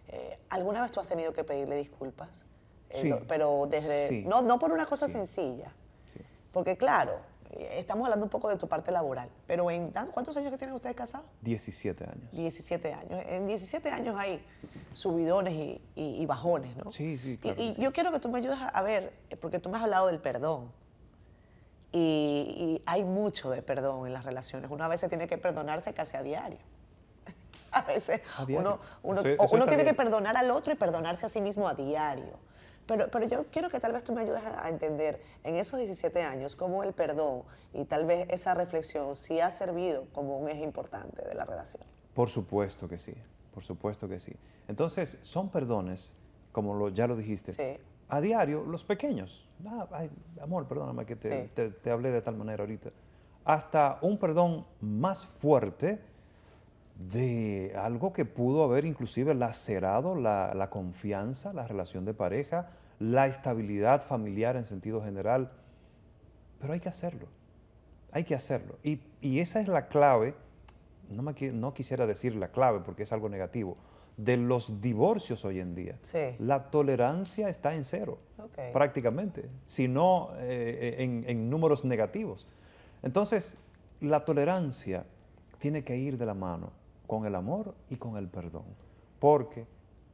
[0.09, 2.45] eh, ¿alguna vez tú has tenido que pedirle disculpas?
[2.91, 3.09] Eh, Sí.
[3.09, 4.25] lo- pero desde, Sí.
[4.27, 5.15] no, no por una cosa Sí.
[5.15, 5.73] sencilla,
[6.07, 6.21] Sí.
[6.53, 7.17] porque claro,
[7.51, 10.75] eh, estamos hablando un poco de tu parte laboral, pero en ¿cuántos años que tienen
[10.77, 11.27] ustedes casados?
[11.43, 12.31] 17 años.
[12.33, 13.21] 17 años.
[13.27, 14.45] En 17 años hay
[14.93, 16.91] subidones y, y- y bajones, ¿no?
[16.93, 17.83] Sí, sí, Y- claro Y, que sí.
[17.83, 20.07] yo quiero que tú me ayudes a, a ver, eh, porque tú me has hablado
[20.07, 20.71] del perdón.
[21.97, 24.69] Y, y hay mucho de perdón en las relaciones.
[24.69, 26.59] Uno a veces tiene que perdonarse casi a diario.
[27.71, 28.61] A veces A diario.
[28.69, 31.69] uno, uno- Eso eso uno tiene que perdonar al otro y perdonarse a sí mismo
[31.69, 32.39] a diario.
[32.87, 35.79] Pero, pero yo quiero que tal vez tú me ayudes a a entender en esos
[35.79, 40.49] 17 años cómo el perdón y tal vez esa reflexión sí ha servido como un
[40.51, 41.83] eje importante de la relación.
[42.13, 43.15] Por supuesto que sí,
[43.55, 44.35] por supuesto que sí.
[44.69, 46.15] Entonces, son perdones,
[46.53, 47.79] como lo- ya lo dijiste, Sí.
[48.09, 49.49] A diario, los pequeños.
[49.67, 51.51] Ah, ay, amor, perdóname que te, Sí.
[51.55, 52.91] te- te hablé de tal manera ahorita.
[53.45, 56.01] Hasta un perdón más fuerte
[57.11, 63.27] de algo que pudo haber inclusive lacerado la, la confianza, la relación de pareja, la
[63.27, 65.51] estabilidad familiar en sentido general.
[66.61, 67.27] Pero hay que hacerlo,
[68.13, 68.77] hay que hacerlo.
[68.83, 70.35] Y, y esa es la clave,
[71.11, 73.77] no, me, no quisiera decir la clave porque es algo negativo,
[74.17, 75.99] de los divorcios hoy en día.
[76.03, 76.37] Sí.
[76.39, 78.19] La tolerancia está en cero,
[78.73, 82.47] prácticamente, si no eh, en, en números negativos.
[83.03, 83.57] Entonces,
[84.01, 85.05] la tolerancia
[85.59, 86.73] tiene que ir de la mano
[87.07, 88.65] con el amor y con el perdón,
[89.19, 89.67] porque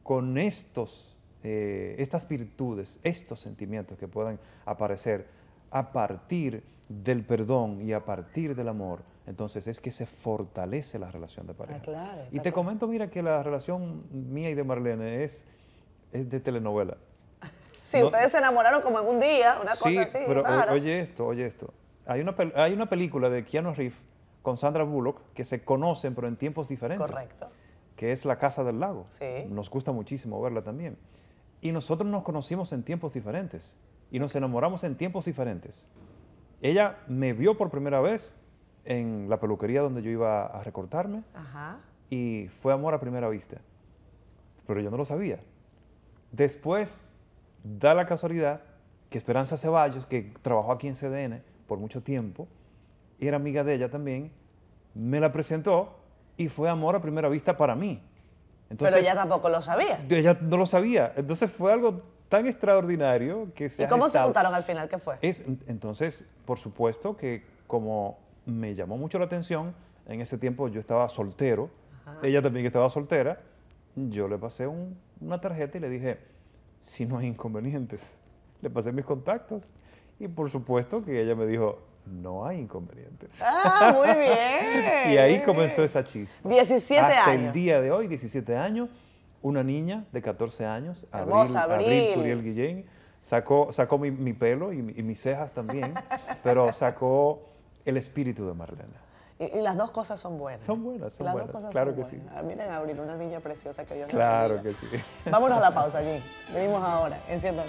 [0.03, 5.27] con estos, eh, estas virtudes, estos sentimientos que puedan aparecer
[5.71, 11.11] a partir del perdón y a partir del amor, entonces es que se fortalece la
[11.11, 11.81] relación de pareja.
[11.83, 12.55] claro, y te claro.
[12.55, 15.47] comento, mira, que la relación mía y de Marlene es,
[16.13, 16.97] es de telenovela.
[17.85, 20.19] Sí, No- ustedes se enamoraron como en un día, una sí, cosa así.
[20.27, 21.75] pero o- oye esto, oye esto.
[22.07, 23.99] Hay una, hay una película de Keanu Reeves
[24.43, 27.05] con Sandra Bullock que se conocen, pero en tiempos diferentes.
[27.05, 27.49] Correcto.
[27.97, 29.07] Que es La Casa del Lago.
[29.09, 29.25] Sí.
[29.49, 30.97] Nos gusta muchísimo verla también.
[31.61, 33.77] Y nosotros nos conocimos en tiempos diferentes.
[34.13, 35.89] Y nos enamoramos en tiempos diferentes.
[36.63, 38.37] Ella me vio por primera vez
[38.85, 41.79] en la peluquería donde yo iba a recortarme Ajá.
[42.09, 43.59] y fue amor a primera vista.
[44.67, 45.41] pero yo no lo sabía.
[46.33, 47.05] Después,
[47.65, 48.61] da la casualidad
[49.11, 52.47] que Esperanza Ceballos, que trabajó aquí en CDN por mucho tiempo,
[53.19, 54.33] y era amiga de ella también,
[54.95, 55.97] me la presentó
[56.37, 58.01] y fue amor a primera vista para mí.
[58.79, 60.05] Pero ella tampoco lo sabía.
[60.09, 61.13] Ella no lo sabía.
[61.17, 64.89] Entonces fue algo tan extraordinario que se ¿Y cómo se juntaron al final?
[64.89, 65.19] ¿Qué fue?
[65.21, 69.75] Es, entonces, por supuesto que como me llamó mucho la atención,
[70.07, 71.71] en ese tiempo yo estaba soltero,
[72.23, 73.41] ella también estaba soltera,
[73.95, 74.67] yo le pasé
[75.21, 76.19] una tarjeta y le dije,
[76.81, 78.17] si no hay inconvenientes,
[78.63, 79.71] le pasé mis contactos
[80.19, 83.41] y por supuesto que ella me dijo, no hay inconvenientes.
[83.43, 85.13] Ah, muy bien.
[85.13, 86.49] y ahí comenzó esa chispa.
[86.49, 87.47] 17 Hasta años.
[87.49, 88.89] el día de hoy, 17 años,
[89.43, 91.99] una niña de 14 años, Hermosa, Abril, Abril.
[92.01, 92.87] Abril Suriel Guillén,
[93.21, 95.95] sacó, sacó mi, mi pelo y, y mis cejas también,
[96.43, 97.50] pero sacó
[97.91, 99.01] el espíritu de Marlena.
[99.39, 100.65] Y, y las dos cosas son buenas.
[100.65, 102.17] Son buenas, son las buenas, dos cosas claro son que sí.
[102.17, 102.35] buenas.
[102.37, 104.87] Ah, Miren a Abril, una niña preciosa que Dios la Claro que sí.
[105.31, 106.23] Vámonos a la pausa allí.
[106.53, 107.63] Venimos ahora, enciendo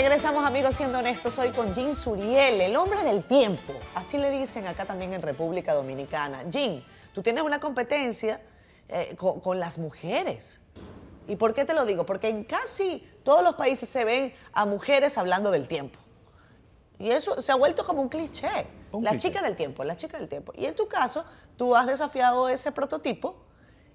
[0.00, 3.74] Regresamos amigos siendo honestos hoy con Jean Suriel, el hombre del tiempo.
[3.94, 6.42] Así le dicen acá también en República Dominicana.
[6.48, 6.82] Jean,
[7.12, 8.40] tú tienes una competencia
[8.88, 10.62] eh, con, con las mujeres.
[11.28, 12.06] ¿Y por qué te lo digo?
[12.06, 15.98] Porque en casi todos los países se ven a mujeres hablando del tiempo.
[16.98, 18.68] Y eso se ha vuelto como un cliché.
[18.92, 19.28] Un la cliché.
[19.28, 20.54] chica del tiempo, la chica del tiempo.
[20.56, 21.26] Y en tu caso,
[21.58, 23.36] tú has desafiado ese prototipo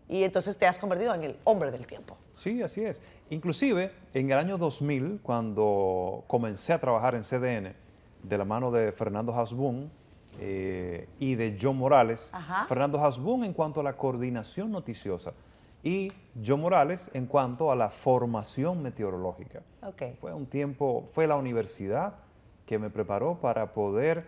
[0.08, 2.18] y entonces te has convertido en el hombre del tiempo.
[2.34, 3.02] Sí, así es.
[3.30, 7.76] Inclusive, en el año 2000, cuando comencé a trabajar en CDN,
[8.24, 9.91] de la mano de Fernando Hasbun
[10.39, 12.65] eh, y de John Morales, Ajá.
[12.68, 15.34] Fernando Hasbun en cuanto a la coordinación noticiosa
[15.84, 16.12] y
[16.44, 19.62] John Morales en cuanto a la formación meteorológica.
[19.84, 20.02] Ok.
[20.20, 22.15] Fue un tiempo, fue la universidad
[22.65, 24.26] que me preparó para poder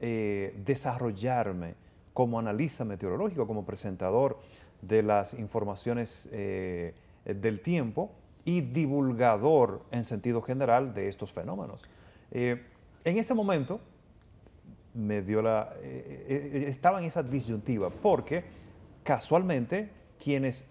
[0.00, 1.74] eh, desarrollarme
[2.12, 4.38] como analista meteorológico, como presentador
[4.82, 8.10] de las informaciones eh, del tiempo
[8.44, 11.82] y divulgador en sentido general de estos fenómenos.
[12.30, 12.62] Eh,
[13.04, 13.80] en ese momento
[14.94, 18.44] me dio la, eh, eh, estaba en esa disyuntiva porque
[19.02, 19.90] casualmente
[20.22, 20.66] quienes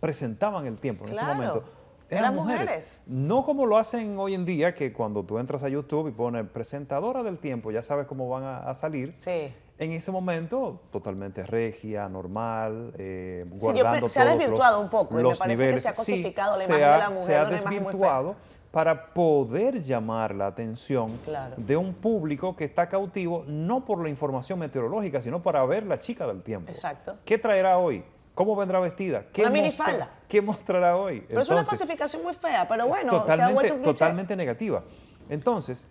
[0.00, 1.64] presentaban el tiempo en Claro, ese momento
[2.10, 3.00] eran mujeres.
[3.06, 6.46] no como lo hacen hoy en día, que cuando tú entras a YouTube y pones
[6.48, 9.14] presentadora del tiempo, ya sabes cómo van a, a salir.
[9.16, 9.52] Sí.
[9.84, 15.20] En ese momento, totalmente regia, normal, eh, Sí, guardando se ha desvirtuado los- un poco
[15.20, 15.82] y me parece que niveles.
[15.82, 18.34] se ha Sí, cosificado la se imagen ha- de la mujer Se ha desvirtuado
[18.70, 21.54] para poder llamar la atención Claro.
[21.58, 25.98] de un público que está cautivo no por la información meteorológica, sino para ver la
[25.98, 26.70] chica del tiempo.
[26.70, 27.18] Exacto.
[27.26, 28.02] ¿Qué traerá hoy?
[28.34, 29.26] ¿Cómo vendrá vestida?
[29.34, 30.10] ¿Qué mostra- minifalda.
[30.26, 31.20] ¿Qué mostrará hoy?
[31.28, 33.92] Pero es una Entonces, clasificación muy fea, pero bueno, se ha vuelto un cliché.
[33.92, 34.82] totalmente negativa.
[35.28, 35.86] Entonces,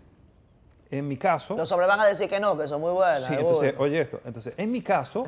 [0.97, 3.25] en mi caso, Los hombres van a decir que no, que son muy buenas.
[3.25, 5.23] sí, entonces, oye esto, entonces, en mi caso,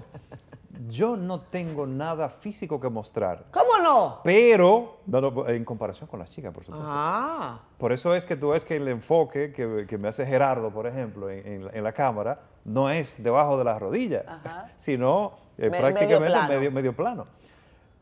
[0.89, 4.19] yo no tengo nada físico que mostrar, ¿Cómo no?
[4.23, 6.87] pero no, no, en comparación con las chicas, por supuesto.
[6.89, 10.69] Ah, Por eso es que tú ves que el enfoque que, que me hace Gerardo,
[10.71, 14.69] por ejemplo, en, en la- en la cámara, no es debajo de las rodillas, Ajá.
[14.77, 16.49] sino eh, Me- prácticamente medio plano.
[16.49, 17.27] medio, medio plano.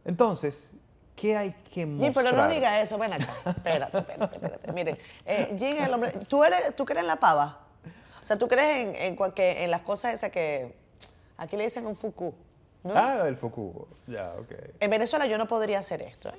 [0.06, 0.74] Entonces,
[1.16, 2.26] ¿qué hay que Jim, mostrar?
[2.26, 3.34] pero no diga eso, ven acá.
[3.46, 4.72] Espérate, espérate, espérate.
[4.72, 6.12] Miren, eh, el hombre.
[6.28, 7.60] ¿Tú, eres, ¿Tú crees en la pava?
[8.22, 10.76] O sea, ¿tú crees en, en, en las cosas esas que
[11.38, 12.34] aquí le dicen un fuku?
[12.84, 12.94] ¿no?
[12.96, 13.88] Ah, el foco.
[14.08, 14.52] Ya, ok.
[14.80, 16.30] En Venezuela yo no podría hacer esto.
[16.30, 16.34] ¿eh?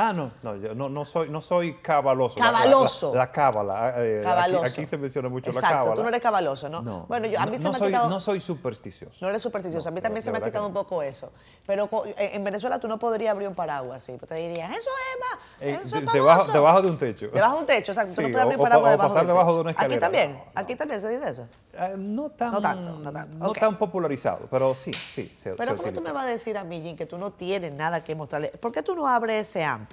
[0.00, 2.38] Ah, no, no, yo no, no soy, no soy cabaloso.
[2.38, 3.12] La- Cabaloso.
[3.12, 3.94] La, la cábala.
[3.96, 4.62] eh, Cabaloso.
[4.64, 5.94] Aquí, aquí se menciona mucho Exacto, la cábala.
[5.94, 6.82] tú no eres cabaloso, ¿no?
[6.82, 7.06] No.
[7.08, 8.08] Bueno, yo, a mí no, se no me ha soy, quitado...
[8.08, 9.16] no soy supersticioso.
[9.20, 9.88] No eres supersticioso.
[9.88, 10.68] a mí No, también se me ha quitado no.
[10.68, 11.32] un poco eso.
[11.66, 14.16] Pero eh, en Venezuela tú no podrías abrir un paraguas así.
[14.18, 16.52] Te dirían, eso es más, Eh, eso de- es debajo, pavoso".
[16.52, 17.28] debajo de un techo.
[17.32, 18.14] Debajo de un techo, exacto.
[18.14, 19.60] tú no puedes abrir o- un o paraguas pa- o debajo, pasar del debajo de
[19.62, 20.44] una Aquí también, No, no.
[20.54, 21.48] aquí también se dice eso.
[21.74, 23.58] Eh, no tan, No tanto, no tanto, ok.
[23.58, 26.80] tan popularizado, pero sí, sí, se, Pero ¿cómo tú me vas a decir a mí,
[26.80, 28.48] Jim, que tú no tienes nada que mostrarle?
[28.50, 29.87] ¿Por qué tú no abres ese amplio?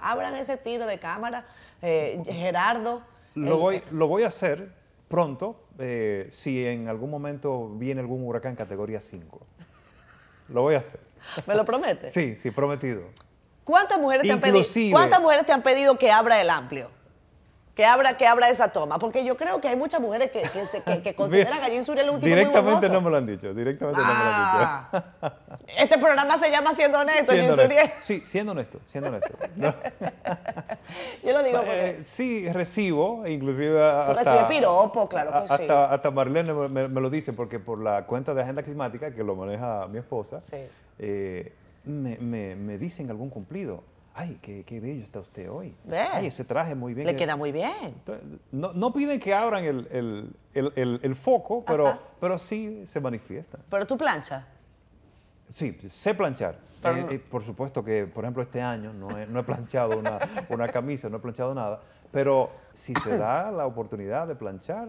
[0.00, 1.46] Abran ese tiro de cámara,
[1.80, 3.02] eh, Gerardo.
[3.34, 4.70] Lo el- voy, lo voy a hacer
[5.08, 9.40] pronto, eh, si en algún momento viene algún huracán categoría 5.
[10.48, 11.00] Lo voy a hacer.
[11.46, 12.12] ¿Me lo prometes?
[12.12, 13.02] Sí, sí, prometido.
[13.64, 16.90] ¿Cuántas mujeres, te han pedido, ¿Cuántas mujeres te han pedido que abra el amplio?
[17.74, 18.98] Que abra, que abra esa toma.
[19.00, 21.82] Porque yo creo que hay muchas mujeres que, que, se- que- que consideran a Jim
[21.82, 24.86] Suriel un tipo muy Directamente no me lo han dicho, directamente no me lo han
[24.92, 25.04] dicho.
[25.22, 25.32] Ah,
[25.76, 27.96] este programa se llama Siendo Honesto, Jim Siendo honesto.
[28.02, 29.34] Sí, siendo honesto, siendo honesto.
[29.56, 29.74] No,
[31.24, 31.88] Yo lo digo porque...
[31.90, 34.14] eh, sí, recibo, inclusive hasta...
[34.14, 35.54] recibes piropo, claro que a- sí.
[35.62, 39.10] hasta, Hasta Marlene me, me- me lo dice, porque por la cuenta de Agenda Climática,
[39.12, 40.58] que lo maneja mi esposa, Sí.
[40.98, 41.52] eh,
[41.84, 43.82] me, me- me dicen algún cumplido.
[44.14, 45.74] Ay, qué, qué bello está usted hoy.
[46.12, 47.06] Ay, ese traje muy bien.
[47.06, 47.18] Le que-".
[47.24, 47.72] queda muy bien.
[47.84, 49.88] Entonces, No, no piden que abran el,
[50.54, 51.98] el- el- foco, pero, Ajá.
[52.20, 53.58] pero sí se manifiesta.
[53.68, 54.44] Pero tú planchas.
[55.48, 56.56] Sí, sé planchar.
[56.84, 60.18] Eh, eh, por supuesto que, por ejemplo, este año no he, no he planchado una,
[60.48, 61.80] una camisa, no he planchado nada,
[62.12, 64.88] pero si se da la oportunidad de planchar,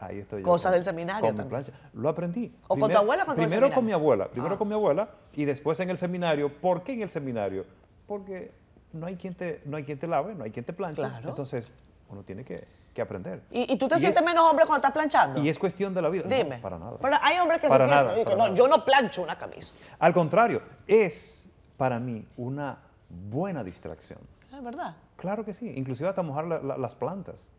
[0.00, 0.46] ahí estoy yo.
[0.48, 1.72] Cosas del seminario con mi plancha.
[1.94, 2.52] Lo aprendí.
[2.68, 4.58] ¿O con tu abuela o con tu Primero con mi abuela, primero Ah.
[4.58, 6.52] con mi abuela y después en el seminario.
[6.52, 7.64] ¿Por qué en el seminario?
[8.08, 8.50] Porque
[8.92, 11.00] no hay quien te, no hay quien te lave, no hay quien te planche.
[11.02, 11.28] Claro.
[11.28, 11.72] Entonces,
[12.08, 13.42] uno tiene que, que aprender.
[13.52, 15.40] ¿Y, y tú te Y sientes es- menos hombre cuando estás planchando?
[15.40, 16.24] Y es cuestión de la vida.
[16.28, 16.58] No, Dime.
[16.58, 16.96] para nada.
[17.00, 19.74] Pero hay hombres que Para se nada, sienten no, yo no plancho una camisa.
[19.98, 22.78] Al contrario, es para mí una
[23.30, 24.18] buena distracción.
[24.52, 24.96] Es verdad.
[25.16, 27.50] Claro que sí, inclusive hasta mojar la- la- las plantas.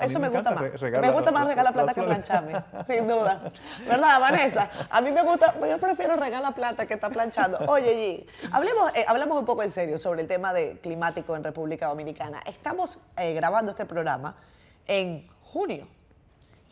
[0.00, 0.62] Eso, me me, gusta más.
[0.82, 2.52] me gusta más la- regar la las plata que plancharme,
[2.86, 3.50] sin duda.
[3.88, 4.70] ¿Verdad, Vanessa?
[4.90, 7.58] A mí me gusta, yo prefiero regar la plata que estar planchando.
[7.68, 11.42] Oye, G, hablemos, eh, hablamos un poco en serio sobre el tema de climático en
[11.44, 12.40] República Dominicana.
[12.46, 14.36] Estamos eh, grabando este programa
[14.86, 15.88] en junio.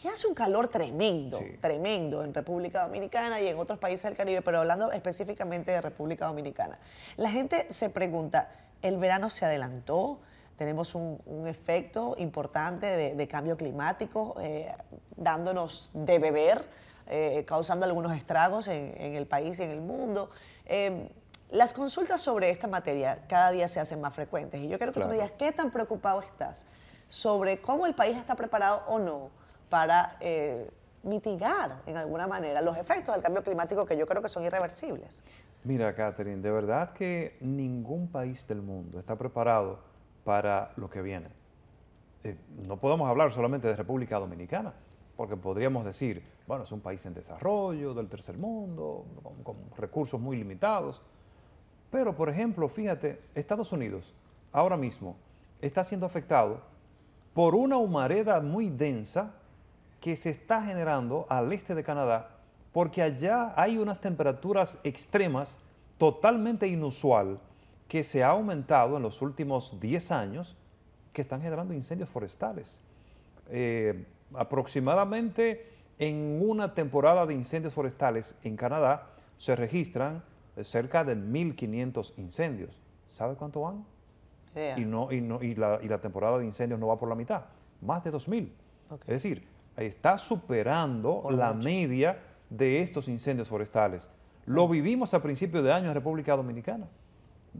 [0.03, 1.59] Y hace un calor tremendo, Sí.
[1.61, 6.27] tremendo en República Dominicana y en otros países del Caribe, pero hablando específicamente de República
[6.27, 6.79] Dominicana.
[7.19, 8.49] La gente se pregunta,
[8.81, 10.21] ¿el verano se adelantó?
[10.61, 14.71] Tenemos un, un efecto importante de, de cambio climático, eh,
[15.17, 16.67] dándonos de beber,
[17.07, 20.29] eh, causando algunos estragos en, en el país y en el mundo.
[20.67, 21.09] Eh,
[21.49, 25.01] las consultas sobre esta materia cada día se hacen más frecuentes y yo quiero que
[25.01, 26.67] tú me digas qué tan preocupado estás
[27.09, 29.31] sobre cómo el país está preparado o no
[29.71, 30.71] para eh,
[31.03, 35.23] mitigar en alguna manera los efectos del cambio climático que yo creo que son irreversibles.
[35.65, 39.89] Mira, Catherine, de verdad que ningún país del mundo está preparado
[40.25, 41.29] para lo que viene.
[42.25, 44.75] Eh, no podemos hablar solamente de República Dominicana,
[45.17, 50.21] porque podríamos decir, bueno, es un país en desarrollo, del tercer mundo, con, con recursos
[50.21, 51.03] muy limitados.
[51.91, 54.15] Pero, por ejemplo, fíjate, Estados Unidos
[54.53, 55.17] ahora mismo
[55.61, 56.61] está siendo afectado
[57.35, 59.35] por una humareda muy densa
[60.01, 62.31] que se está generando al este de Canadá,
[62.73, 65.61] porque allá hay unas temperaturas extremas
[65.99, 67.39] totalmente inusual
[67.91, 70.57] que se ha aumentado en los últimos 10 años,
[71.13, 72.81] que están generando incendios forestales.
[73.49, 75.67] Eh, aproximadamente
[75.99, 80.23] en una temporada de incendios forestales en Canadá se registran
[80.57, 82.81] eh, cerca de 1.500 incendios.
[83.09, 83.85] ¿Sabe cuánto van?
[84.79, 87.17] Y, no, y, no, y, la, y la temporada de incendios no va por la
[87.17, 87.43] mitad,
[87.81, 88.53] más de 2.000.
[88.91, 89.01] Ok.
[89.01, 91.69] Es decir, está superando Por la mucho.
[91.69, 94.13] media de estos incendios forestales.
[94.47, 96.87] Lo vivimos a principios de año en República Dominicana.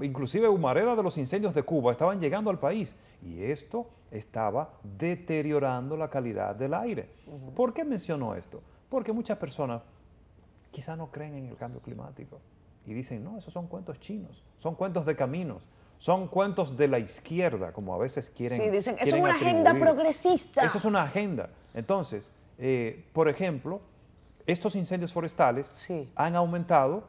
[0.01, 5.97] Inclusive humaredas de los incendios de Cuba estaban llegando al país y esto estaba deteriorando
[5.97, 7.09] la calidad del aire.
[7.55, 8.63] ¿Por qué menciono esto?
[8.89, 9.83] Porque muchas personas
[10.71, 12.39] quizás no creen en el cambio climático
[12.87, 15.63] y dicen, no, esos son cuentos chinos, son cuentos de caminos,
[15.99, 18.59] son cuentos de la izquierda, como a veces quieren.
[18.59, 20.65] Sí, dicen, eso es una agenda progresista.
[20.65, 21.51] Eso es una agenda.
[21.75, 23.81] Entonces, eh, por ejemplo,
[24.47, 26.11] estos incendios forestales Sí.
[26.17, 27.05] han aumentado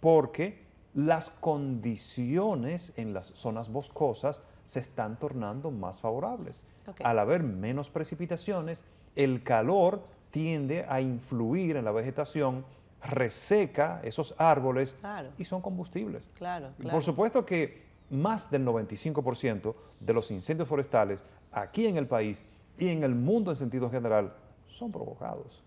[0.00, 0.59] porque
[0.94, 6.66] las condiciones en las zonas boscosas se están tornando más favorables.
[7.04, 8.84] Al haber menos precipitaciones,
[9.16, 12.64] el calor tiende a influir en la vegetación,
[13.02, 15.30] reseca esos árboles Claro.
[15.38, 16.30] y son combustibles.
[16.34, 16.70] Claro.
[16.90, 22.46] Por supuesto que más del 95% de los incendios forestales aquí en el país
[22.78, 24.34] y en el mundo en sentido general
[24.66, 25.62] son provocados.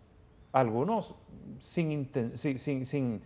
[0.52, 1.16] Algunos
[1.60, 3.22] sin, sin, sin-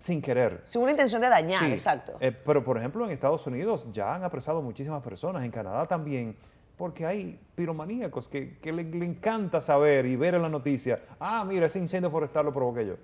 [0.00, 0.62] sin querer.
[0.64, 2.14] Sin una intención de dañar, Sí, exacto.
[2.20, 6.34] eh, pero por ejemplo en Estados Unidos ya han apresado muchísimas personas, en Canadá también,
[6.78, 11.44] porque hay piromaníacos que, que le, le encanta saber y ver en la noticia, ah,
[11.46, 12.94] mira, ese incendio forestal lo provoqué yo.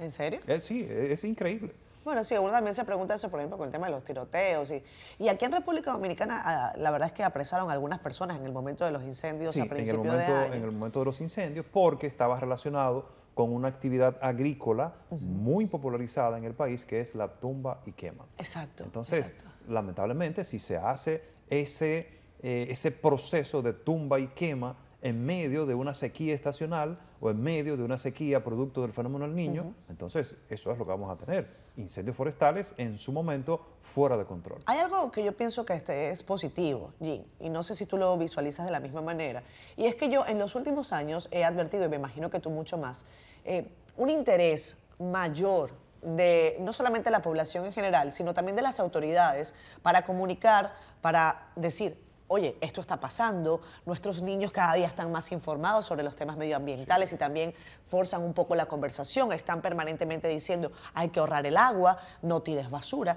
[0.00, 0.40] ¿En serio?
[0.48, 1.72] Eh, sí, es, es increíble.
[2.04, 4.72] Bueno, sí, uno también se pregunta eso, por ejemplo, con el tema de los tiroteos.
[4.72, 4.82] Y,
[5.20, 8.52] y aquí en República Dominicana, ah, la verdad es que apresaron algunas personas en el
[8.52, 10.54] momento de los incendios Sí, a en el, principios momento, de año.
[10.54, 16.38] en el momento de los incendios, porque estaba relacionado con una actividad agrícola muy popularizada
[16.38, 18.24] en el país, que es la tumba y quema.
[18.38, 18.84] Exacto.
[18.84, 19.50] Entonces, exacto.
[19.68, 22.08] lamentablemente, si se hace ese,
[22.42, 27.40] eh, ese proceso de tumba y quema en medio de una sequía estacional o en
[27.42, 31.10] medio de una sequía producto del fenómeno del niño, entonces eso es lo que vamos
[31.10, 31.46] a tener.
[31.76, 34.62] Incendios forestales en su momento fuera de control.
[34.64, 37.98] Hay algo que yo pienso que este es positivo, Jean, y no sé si tú
[37.98, 39.42] lo visualizas de la misma manera.
[39.76, 42.48] Y es que yo en los últimos años he advertido, y me imagino que tú
[42.48, 43.04] mucho más,
[43.44, 48.80] eh, un interés mayor de no solamente la población en general, sino también de las
[48.80, 55.30] autoridades para comunicar, para decir, oye, esto está pasando, nuestros niños cada día están más
[55.32, 57.54] informados sobre los temas medioambientales y también
[57.86, 62.70] forzan un poco la conversación, están permanentemente diciendo, hay que ahorrar el agua, no tires
[62.70, 63.16] basura.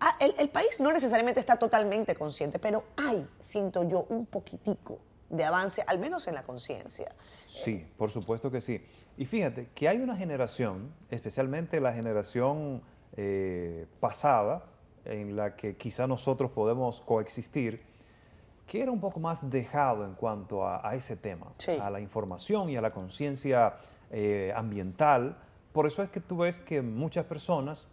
[0.00, 4.98] ah, el, el país no necesariamente está totalmente consciente, pero hay, siento yo, un poquitico
[5.30, 7.10] de avance, al menos en la conciencia.
[7.46, 8.84] Sí, por supuesto que sí.
[9.16, 12.82] Y fíjate que hay una generación, especialmente la generación
[13.16, 14.66] eh, pasada,
[15.04, 17.82] en la que quizá nosotros podemos coexistir,
[18.66, 21.72] que era un poco más dejado en cuanto a, a ese tema, Sí.
[21.80, 23.74] a la información y a la conciencia
[24.10, 25.36] eh, ambiental.
[25.72, 27.86] Por eso es que tú ves que muchas personas,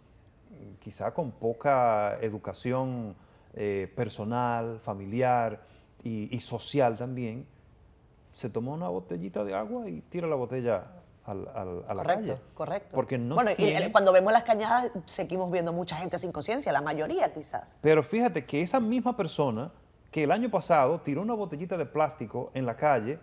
[0.80, 3.16] quizá con poca educación
[3.54, 5.60] eh, personal, familiar
[6.04, 7.46] y, y social también,
[8.32, 10.82] se toma una botellita de agua y tira la botella
[11.24, 12.40] al- al- a la correcto, calle.
[12.54, 12.94] correcto.
[12.94, 16.30] Porque no bueno, y tiene- el- cuando vemos las cañadas, seguimos viendo mucha gente sin
[16.32, 17.76] conciencia, la mayoría quizás.
[17.80, 19.72] Pero fíjate que esa misma persona
[20.10, 23.18] que el año pasado tiró una botellita de plástico en la calle,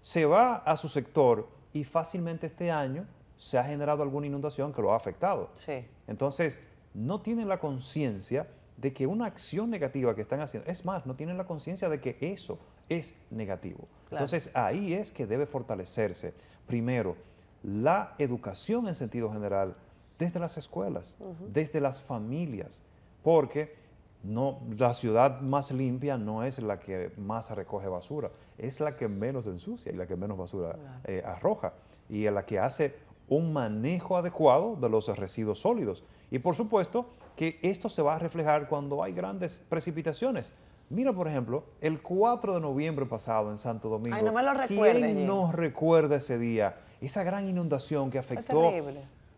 [0.00, 4.82] se va a su sector y fácilmente este año se ha generado alguna inundación que
[4.82, 5.50] lo ha afectado.
[5.54, 5.86] Sí.
[6.06, 6.60] Entonces,
[6.94, 11.14] no tienen la conciencia de que una acción negativa que están haciendo, es más, no
[11.16, 12.58] tienen la conciencia de que eso
[12.88, 13.88] es negativo.
[14.08, 14.24] Claro.
[14.24, 16.34] Entonces, ahí es que debe fortalecerse,
[16.66, 17.16] primero,
[17.62, 19.76] la educación en sentido general
[20.18, 21.16] desde las escuelas,
[21.52, 22.82] desde las familias,
[23.22, 23.76] porque
[24.22, 29.08] no, la ciudad más limpia no es la que más recoge basura, es la que
[29.08, 31.72] menos ensucia y la que menos basura eh, arroja
[32.08, 32.94] y a la que hace
[33.28, 36.02] un manejo adecuado de los residuos sólidos.
[36.30, 37.06] Y por supuesto
[37.36, 40.52] que esto se va a reflejar cuando hay grandes precipitaciones.
[40.90, 44.16] Mira, por ejemplo, el 4 de noviembre pasado en Santo Domingo.
[44.16, 45.26] Ay, no me lo ¿Quién Jay.
[45.26, 46.76] no recuerda ese día?
[47.00, 48.72] Esa gran inundación que afectó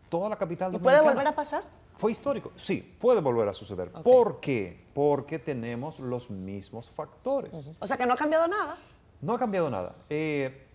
[0.09, 1.13] toda la capital ¿Y puede dominicana.
[1.13, 1.63] volver a pasar?
[2.01, 2.51] Fue histórico.
[2.55, 3.91] Sí, puede volver a suceder.
[3.91, 4.87] ¿Por qué?
[4.91, 7.69] Porque tenemos los mismos factores.
[7.79, 8.75] O sea que no ha cambiado nada.
[9.21, 9.93] No ha cambiado nada.
[10.09, 10.65] Eh,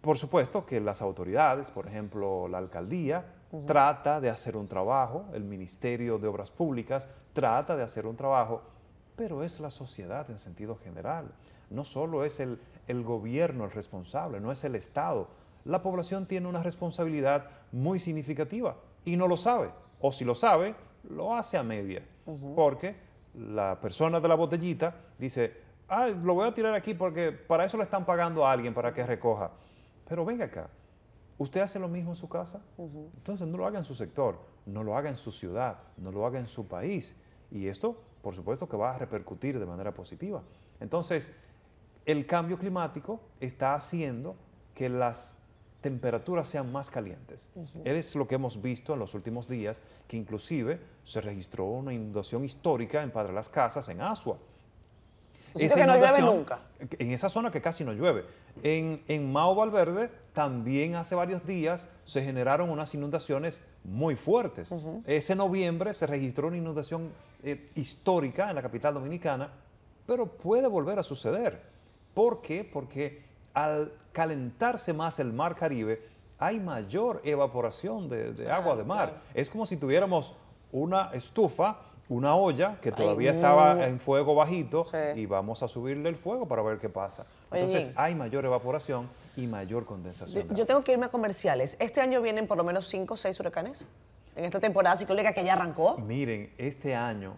[0.00, 3.26] por supuesto que las autoridades, por ejemplo, la alcaldía,
[3.66, 8.62] trata de hacer un trabajo, el Ministerio de Obras Públicas trata de hacer un trabajo,
[9.16, 11.30] pero es la sociedad en sentido general.
[11.68, 12.58] No solo es el,
[12.88, 15.28] el gobierno el responsable, no es el Estado.
[15.66, 19.68] La población tiene una responsabilidad muy significativa y no lo sabe.
[20.06, 20.74] O si lo sabe,
[21.08, 22.06] lo hace a media.
[22.54, 22.94] Porque
[23.32, 25.56] la persona de la botellita dice,
[25.88, 28.92] ah, lo voy a tirar aquí porque para eso le están pagando a alguien para
[28.92, 29.50] que recoja.
[30.06, 30.68] Pero venga acá,
[31.38, 32.60] ¿usted hace lo mismo en su casa?
[32.76, 36.26] Entonces no lo haga en su sector, no lo haga en su ciudad, no lo
[36.26, 37.16] haga en su país.
[37.50, 40.42] Y esto, por supuesto, que va a repercutir de manera positiva.
[40.80, 41.32] Entonces,
[42.04, 44.36] el cambio climático está haciendo
[44.74, 45.38] que las
[45.84, 47.50] temperaturas sean más calientes.
[47.84, 52.42] Es lo que hemos visto en los últimos días, que inclusive se registró una inundación
[52.42, 54.38] histórica en Padre Las Casas, en Asua.
[55.54, 56.62] Sitio que no llueve nunca.
[56.98, 58.24] En esa zona que casi no llueve.
[58.62, 64.74] En, en Mao Valverde también hace varios días se generaron unas inundaciones muy fuertes.
[65.04, 67.12] Ese noviembre se registró una inundación
[67.42, 69.52] eh, histórica en la capital dominicana,
[70.06, 71.60] pero puede volver a suceder.
[72.14, 72.64] ¿Por qué?
[72.64, 76.02] Porque al calentarse más el mar Caribe,
[76.38, 79.08] hay mayor evaporación de, de agua de mar.
[79.10, 79.22] claro.
[79.34, 80.34] Es como si tuviéramos
[80.72, 81.78] una estufa,
[82.08, 83.36] una olla que Ay, todavía no.
[83.36, 85.20] estaba en fuego bajito Sí.
[85.20, 87.24] y vamos a subirle el fuego para ver qué pasa.
[87.50, 90.54] Oye, Entonces hay mayor evaporación y mayor condensación.
[90.54, 91.76] Yo tengo que irme a comerciales.
[91.80, 93.86] Este año vienen por lo menos 5 o 6 huracanes.
[94.36, 95.96] En esta temporada ciclónica que ya arrancó.
[95.98, 97.36] Miren, este año,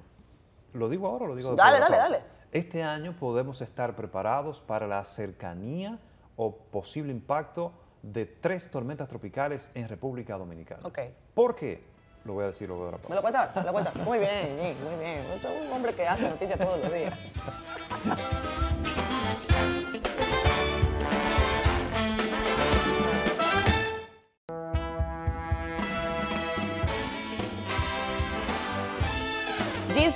[0.73, 2.25] lo digo ahora o lo digo Dale, después dale, dale.
[2.53, 5.99] Este año podemos estar preparados para la cercanía
[6.37, 7.73] o posible impacto
[8.03, 10.81] de tres tormentas tropicales en República Dominicana.
[10.85, 10.99] Ok.
[11.35, 11.83] ¿Por qué?
[12.25, 13.09] Lo voy a decir luego de la pausa.
[13.11, 13.57] ¿Me lo cuentas?
[13.57, 13.97] ¿Me lo cuentas?
[13.97, 15.25] Muy bien, muy bien.
[15.67, 17.15] Un hombre que hace noticias todos los días.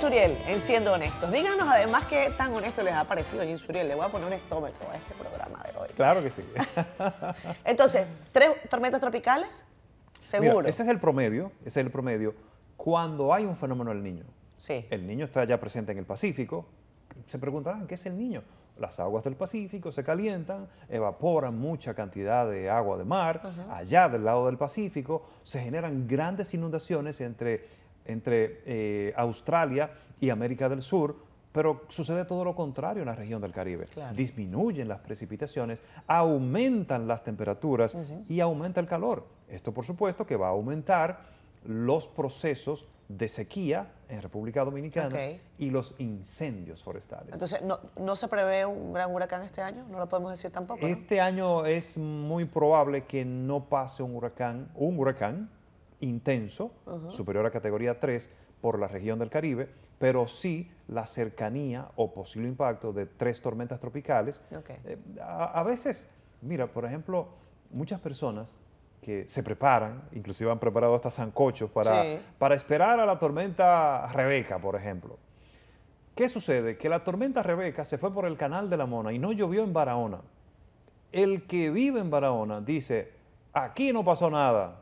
[0.01, 1.31] Jean Suriel, en Siendo Honestos.
[1.31, 3.87] Díganos además qué tan honesto les ha parecido Jean Suriel.
[3.87, 5.89] Le voy a poner un estómetro a este programa de hoy.
[5.95, 6.41] Claro que sí.
[7.65, 9.63] Entonces, tres tormentas tropicales,
[10.23, 10.57] seguro.
[10.57, 12.33] Mira, ese es el promedio, ese es el promedio
[12.77, 14.23] cuando hay un fenómeno del niño.
[14.55, 14.87] Sí.
[14.89, 16.65] El niño está ya presente en el Pacífico.
[17.27, 18.41] Se preguntarán, ¿qué es el niño?
[18.79, 23.41] Las aguas del Pacífico se calientan, evaporan mucha cantidad de agua de mar.
[23.69, 27.67] Allá del lado del Pacífico se generan grandes inundaciones entre,
[28.11, 31.15] entre eh, Australia y América del Sur,
[31.51, 33.85] pero sucede todo lo contrario en la región del Caribe.
[33.85, 34.15] Claro.
[34.15, 37.97] Disminuyen las precipitaciones, aumentan las temperaturas
[38.29, 39.25] y aumenta el calor.
[39.49, 41.19] Esto, por supuesto, que va a aumentar
[41.65, 42.87] los procesos
[43.17, 45.17] de sequía en República Dominicana
[45.57, 47.33] y los incendios forestales.
[47.33, 49.85] Entonces, ¿no, ¿no se prevé un gran huracán este año?
[49.89, 50.87] No lo podemos decir tampoco, ¿no?
[50.87, 55.49] este año es muy probable que no pase un huracán, un huracán
[56.01, 56.71] intenso,
[57.09, 58.29] superior a categoría 3,
[58.61, 63.79] por la región del Caribe, pero sí la cercanía o posible impacto de tres tormentas
[63.79, 64.43] tropicales.
[64.85, 66.09] Eh, a, a veces,
[66.41, 67.27] mira, por ejemplo,
[67.71, 68.55] muchas personas
[69.01, 72.19] que se preparan, inclusive han preparado hasta zancochos para, Sí.
[72.37, 75.17] para esperar a la tormenta Rebeca, por ejemplo.
[76.13, 76.77] ¿Qué sucede?
[76.77, 79.63] Que la tormenta Rebeca se fue por el canal de la Mona y no llovió
[79.63, 80.19] en Barahona.
[81.11, 83.11] El que vive en Barahona dice,
[83.53, 84.81] aquí no pasó nada.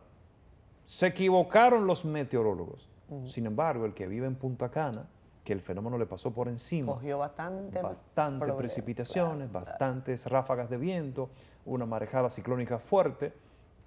[0.89, 2.89] Se equivocaron los meteorólogos.
[3.25, 5.07] Sin embargo, el que vive en Punta Cana,
[5.43, 7.79] que el fenómeno le pasó por encima, Cogió bastante.
[7.79, 9.65] bastantes precipitaciones, claro, claro.
[9.67, 11.29] bastantes ráfagas de viento,
[11.65, 13.33] una marejada ciclónica fuerte,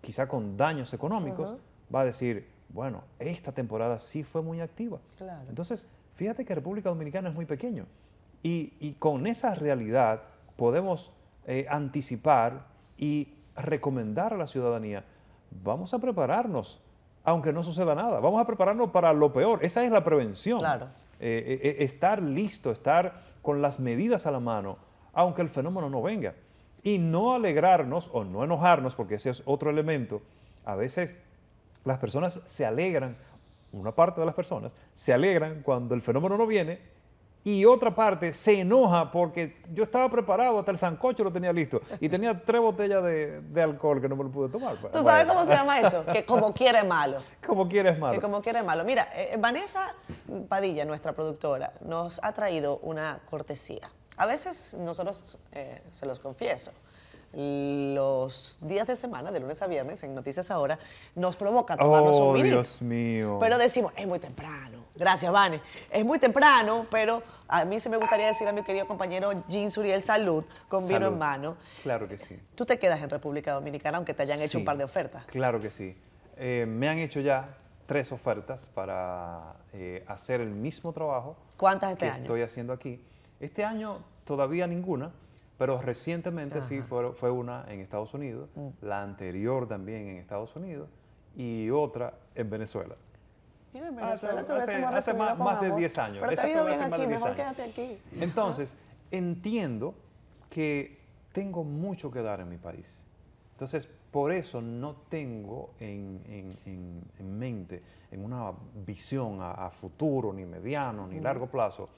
[0.01, 1.57] quizá con daños económicos,
[1.93, 5.01] va a decir, bueno, esta temporada sí fue muy activa.
[5.19, 5.49] Claro.
[5.49, 7.87] Entonces, fíjate que República Dominicana es muy pequeño
[8.45, 10.23] y, y con esa realidad
[10.55, 11.13] podemos
[11.49, 15.05] eh, anticipar y recomendar a la ciudadanía,
[15.65, 16.81] vamos a prepararnos,
[17.25, 20.87] aunque no suceda nada, vamos a prepararnos para lo peor, esa es la prevención Claro.
[21.21, 24.79] eh, eh, eh, estar listo, estar con las medidas a la mano,
[25.13, 26.35] aunque el fenómeno no venga.
[26.85, 30.21] Y no alegrarnos o no enojarnos, porque ese es otro elemento.
[30.65, 31.17] A veces
[31.85, 33.17] las personas se alegran,
[33.71, 36.81] una parte de las personas se alegran cuando el fenómeno no viene
[37.45, 41.81] y otra parte se enoja porque yo estaba preparado, hasta el sancocho lo tenía listo
[42.01, 44.77] y tenía tres botellas de, de alcohol que no me lo pude tomar.
[44.77, 46.05] ¿Tú sabes Bueno, cómo se llama eso?
[46.13, 47.19] Que como quiere malo.
[47.47, 48.15] Como quieres, malo.
[48.15, 48.85] Que como quiere malo.
[48.85, 49.95] Mira, eh, Vanessa
[50.49, 53.91] Padilla, nuestra productora, nos ha traído una cortesía.
[54.17, 56.71] A veces nosotros, eh, se los confieso,
[57.35, 60.79] los días de semana, de lunes a viernes, en Noticias Ahora,
[61.15, 62.57] nos provoca tomarnos Oh, un vinito.
[62.57, 63.39] Dios mío.
[63.41, 64.82] Pero decimos, es muy temprano.
[64.95, 65.61] Gracias, Vane.
[65.91, 69.71] Es muy temprano, pero a mí sí me gustaría decir a mi querido compañero Jean
[69.71, 71.13] Suriel salud con vino Salud.
[71.15, 71.57] en mano.
[71.83, 72.37] Claro que sí.
[72.55, 75.25] Tú te quedas en República Dominicana aunque te hayan hecho un par de ofertas.
[75.27, 75.97] Claro que sí.
[76.37, 82.07] Eh, me han hecho ya tres ofertas para eh, hacer el mismo trabajo ¿Cuántas este
[82.07, 82.23] que año?
[82.23, 83.03] estoy haciendo aquí.
[83.41, 85.11] Este año todavía ninguna,
[85.59, 88.69] pero recientemente sí fue, fue una en Estados Unidos, Mm.
[88.83, 90.89] la anterior también en Estados Unidos
[91.37, 92.95] y otra en Venezuela.
[93.73, 95.79] Mira, en Hace- Venezuela te hace- hubiésemos hace recibido más- con más de amor.
[95.79, 96.19] 10 años.
[96.21, 97.99] Pero te ha ido hace bien aquí, 10 mejor quédate aquí.
[98.21, 98.77] Entonces,
[99.11, 99.95] entiendo
[100.51, 101.01] que
[101.33, 103.07] tengo mucho que dar en mi país.
[103.53, 108.53] Entonces, por eso no tengo en, en- en- en mente, en una
[108.87, 111.89] visión a, a futuro, ni mediano, ni largo plazo,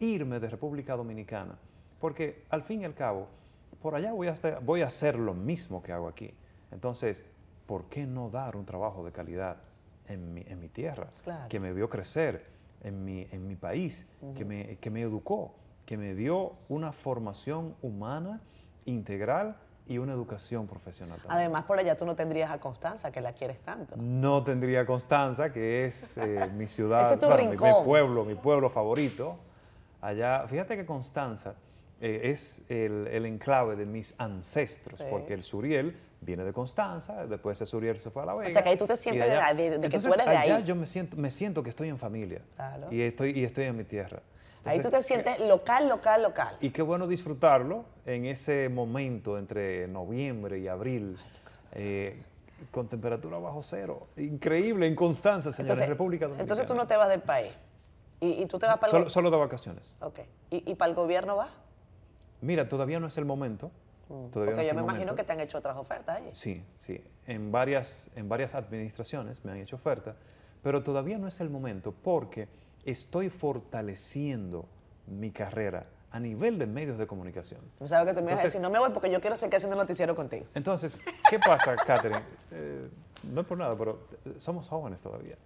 [0.00, 1.56] irme de República Dominicana.
[2.00, 3.28] Porque al fin y al cabo,
[3.80, 6.32] por allá voy a, estar- voy a hacer lo mismo que hago aquí.
[6.72, 7.24] Entonces,
[7.66, 9.58] ¿por qué no dar un trabajo de calidad
[10.10, 11.08] en mi, en mi tierra?
[11.24, 11.48] Claro.
[11.48, 12.46] Que me vio crecer
[12.82, 15.54] en mi, en mi país, que, me, que me educó,
[15.86, 18.40] que me dio una formación humana
[18.86, 19.56] integral
[19.86, 21.18] y una educación profesional.
[21.18, 21.38] también.
[21.38, 23.96] Además, por allá tú no tendrías a Constanza, que la quieres tanto.
[23.96, 28.34] No tendría Constanza, que es eh, mi ciudad, Ese es tu bueno, mi- pueblo, mi
[28.34, 29.36] pueblo favorito.
[30.00, 31.54] Allá, fíjate que Constanza
[32.00, 35.06] eh, es el, el enclave de mis ancestros, Sí.
[35.10, 38.50] porque el Suriel viene de Constanza, después ese Suriel se fue a La Vega.
[38.50, 40.36] sea, que ahí tú te sientes de- allá- de- de que tú Entonces, eres de
[40.36, 40.64] allá ahí.
[40.64, 42.88] yo me siento, me siento que estoy en familia Claro.
[42.90, 44.20] y, estoy, y estoy en mi tierra.
[44.64, 46.56] Ahí tú te Entonces, sientes local, local, local.
[46.60, 51.16] y qué bueno disfrutarlo en ese momento entre noviembre y abril,
[51.72, 52.14] eh,
[52.70, 54.06] con temperatura bajo cero.
[54.18, 56.42] Increíble, en Constanza, señores, República Dominicana.
[56.42, 57.52] entonces tú no te vas del país.
[58.20, 59.94] Y, y tú te vas para el Solo, solo de vacaciones.
[60.00, 60.18] Ok.
[60.50, 61.48] ¿Y, y para el gobierno vas?
[62.40, 63.70] Mira, todavía no es el momento.
[64.08, 66.30] Todavía no Porque es yo me imagino que te han hecho otras ofertas ahí.
[66.32, 67.00] Sí, sí.
[67.26, 70.16] En varias, en varias administraciones me han hecho oferta,
[70.62, 72.48] pero todavía no es el momento porque
[72.84, 74.66] estoy fortaleciendo
[75.06, 77.60] mi carrera a nivel de medios de comunicación.
[77.84, 79.76] Sabes que tú me ibas a decir, no me voy porque yo quiero seguir haciendo
[79.76, 80.46] noticiero contigo.
[80.54, 82.22] Entonces, ¿qué pasa, Catherine?
[82.52, 82.88] Eh,
[83.22, 85.36] no es por nada, pero eh, somos jóvenes todavía.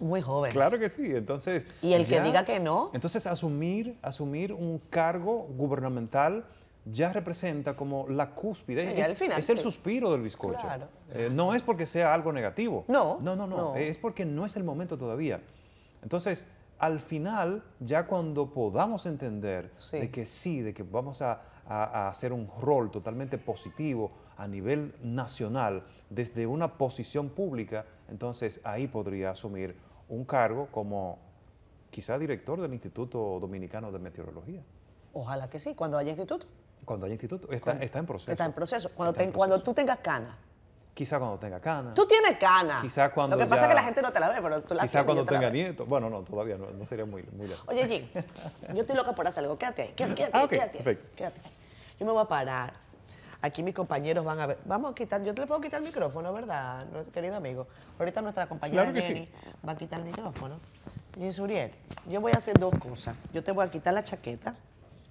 [0.00, 0.52] Muy joven.
[0.52, 1.04] Claro que sí.
[1.14, 1.66] Entonces.
[1.82, 2.90] Y el que diga que no.
[2.94, 6.44] Entonces, asumir, asumir un cargo gubernamental
[6.88, 8.94] ya representa como la cúspide.
[8.94, 10.60] Sí, es, al final, es el suspiro del bizcocho.
[10.60, 10.88] Claro.
[11.12, 12.84] Eh, no es porque sea algo negativo.
[12.88, 13.56] No, No, no, no.
[13.56, 13.74] no.
[13.76, 15.40] Es porque no es el momento todavía.
[16.02, 16.46] Entonces,
[16.78, 19.98] al final, ya cuando podamos entender Sí.
[19.98, 24.46] de que sí, de que vamos a, a- a hacer un rol totalmente positivo a
[24.46, 29.74] nivel nacional, desde una posición pública, entonces ahí podría asumir
[30.08, 31.18] un cargo como
[31.90, 34.62] quizá director del Instituto Dominicano de Meteorología.
[35.12, 36.46] Ojalá que sí, cuando haya instituto.
[36.84, 38.30] Cuando haya instituto, está, está en proceso.
[38.30, 38.90] Está en proceso.
[38.94, 40.36] Cuando, en cuando tú tengas cana.
[40.94, 41.92] Quizá cuando tenga cana.
[41.94, 42.78] Tú tienes cana.
[42.80, 44.62] Quizá cuando Lo que pasa ya- es que la gente no te la ve, pero
[44.62, 45.86] tú la Quizá cuando te tenga nietos.
[45.86, 47.66] Bueno, no, todavía no, no sería muy, muy lejos.
[47.68, 48.08] Oye, Jim,
[48.74, 49.58] yo estoy loca por hacer algo.
[49.58, 51.08] Quédate ahí, quédate, quédate, Ah, quédate, perfecto.
[51.16, 51.40] quédate.
[51.98, 52.74] Yo me voy a parar
[53.42, 54.58] Aquí mis compañeros van a ver.
[54.64, 57.66] Vamos a quitar, yo te le puedo quitar el micrófono, ¿verdad, querido amigo?
[57.98, 59.30] Ahorita nuestra compañera Claro Jenny sí.
[59.66, 60.58] va a quitar el micrófono.
[61.30, 61.70] Suriel,
[62.06, 63.14] yo voy a hacer dos cosas.
[63.32, 64.54] Yo te voy a quitar la chaqueta,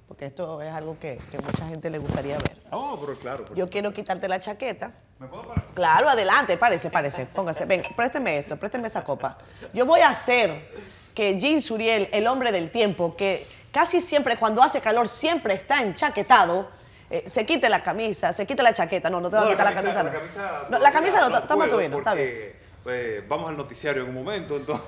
[0.07, 2.59] porque esto es algo que, que mucha gente le gustaría ver.
[2.71, 3.55] Oh, pero claro.
[3.55, 4.91] Yo quiero quitarte la chaqueta.
[5.17, 5.65] ¿Me puedo parar?
[5.73, 7.25] Claro, adelante, párese, párese.
[7.25, 9.37] Póngase, ven, présteme esto, présteme esa copa.
[9.73, 10.69] Yo voy a hacer
[11.15, 15.81] que Jean Suriel, el hombre del tiempo, que casi siempre cuando hace calor siempre está
[15.81, 16.69] enchaquetado,
[17.09, 19.09] eh, se quite la camisa, se quite la chaqueta.
[19.09, 20.03] No, no te va a quitar la camisa.
[20.03, 20.09] no.
[20.11, 22.53] La camisa, No, la camisa no, no toma tu vino, está bien.
[22.87, 24.85] eh, vamos al noticiario en un momento, entonces.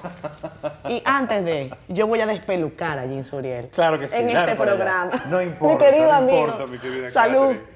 [0.89, 3.69] Y antes de, yo voy a despelucar a Jean Suriel.
[3.69, 4.57] Claro que sí, En este allá.
[4.57, 5.11] programa.
[5.29, 6.39] No importa, Mi querido no amigo.
[6.45, 7.47] importa, mi querida Salud.
[7.55, 7.67] Catherine.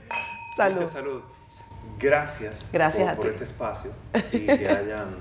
[0.56, 0.80] Salud.
[0.82, 1.22] Mucha salud.
[2.00, 3.32] Gracias, Gracias por, a por ti.
[3.32, 3.92] este espacio
[4.32, 5.16] y que hayan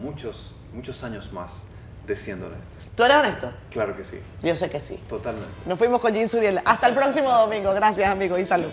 [0.00, 1.66] muchos, muchos años más
[2.08, 2.88] de siendo honestos.
[2.96, 3.52] ¿Tú eres honesto?
[3.70, 4.96] Claro que sí, Yo sé que sí.
[5.08, 5.48] totalmente.
[5.66, 6.60] Nos fuimos con Jean Suriel.
[6.64, 7.72] Hasta el próximo domingo.
[7.72, 8.70] Gracias, amigo, y salud.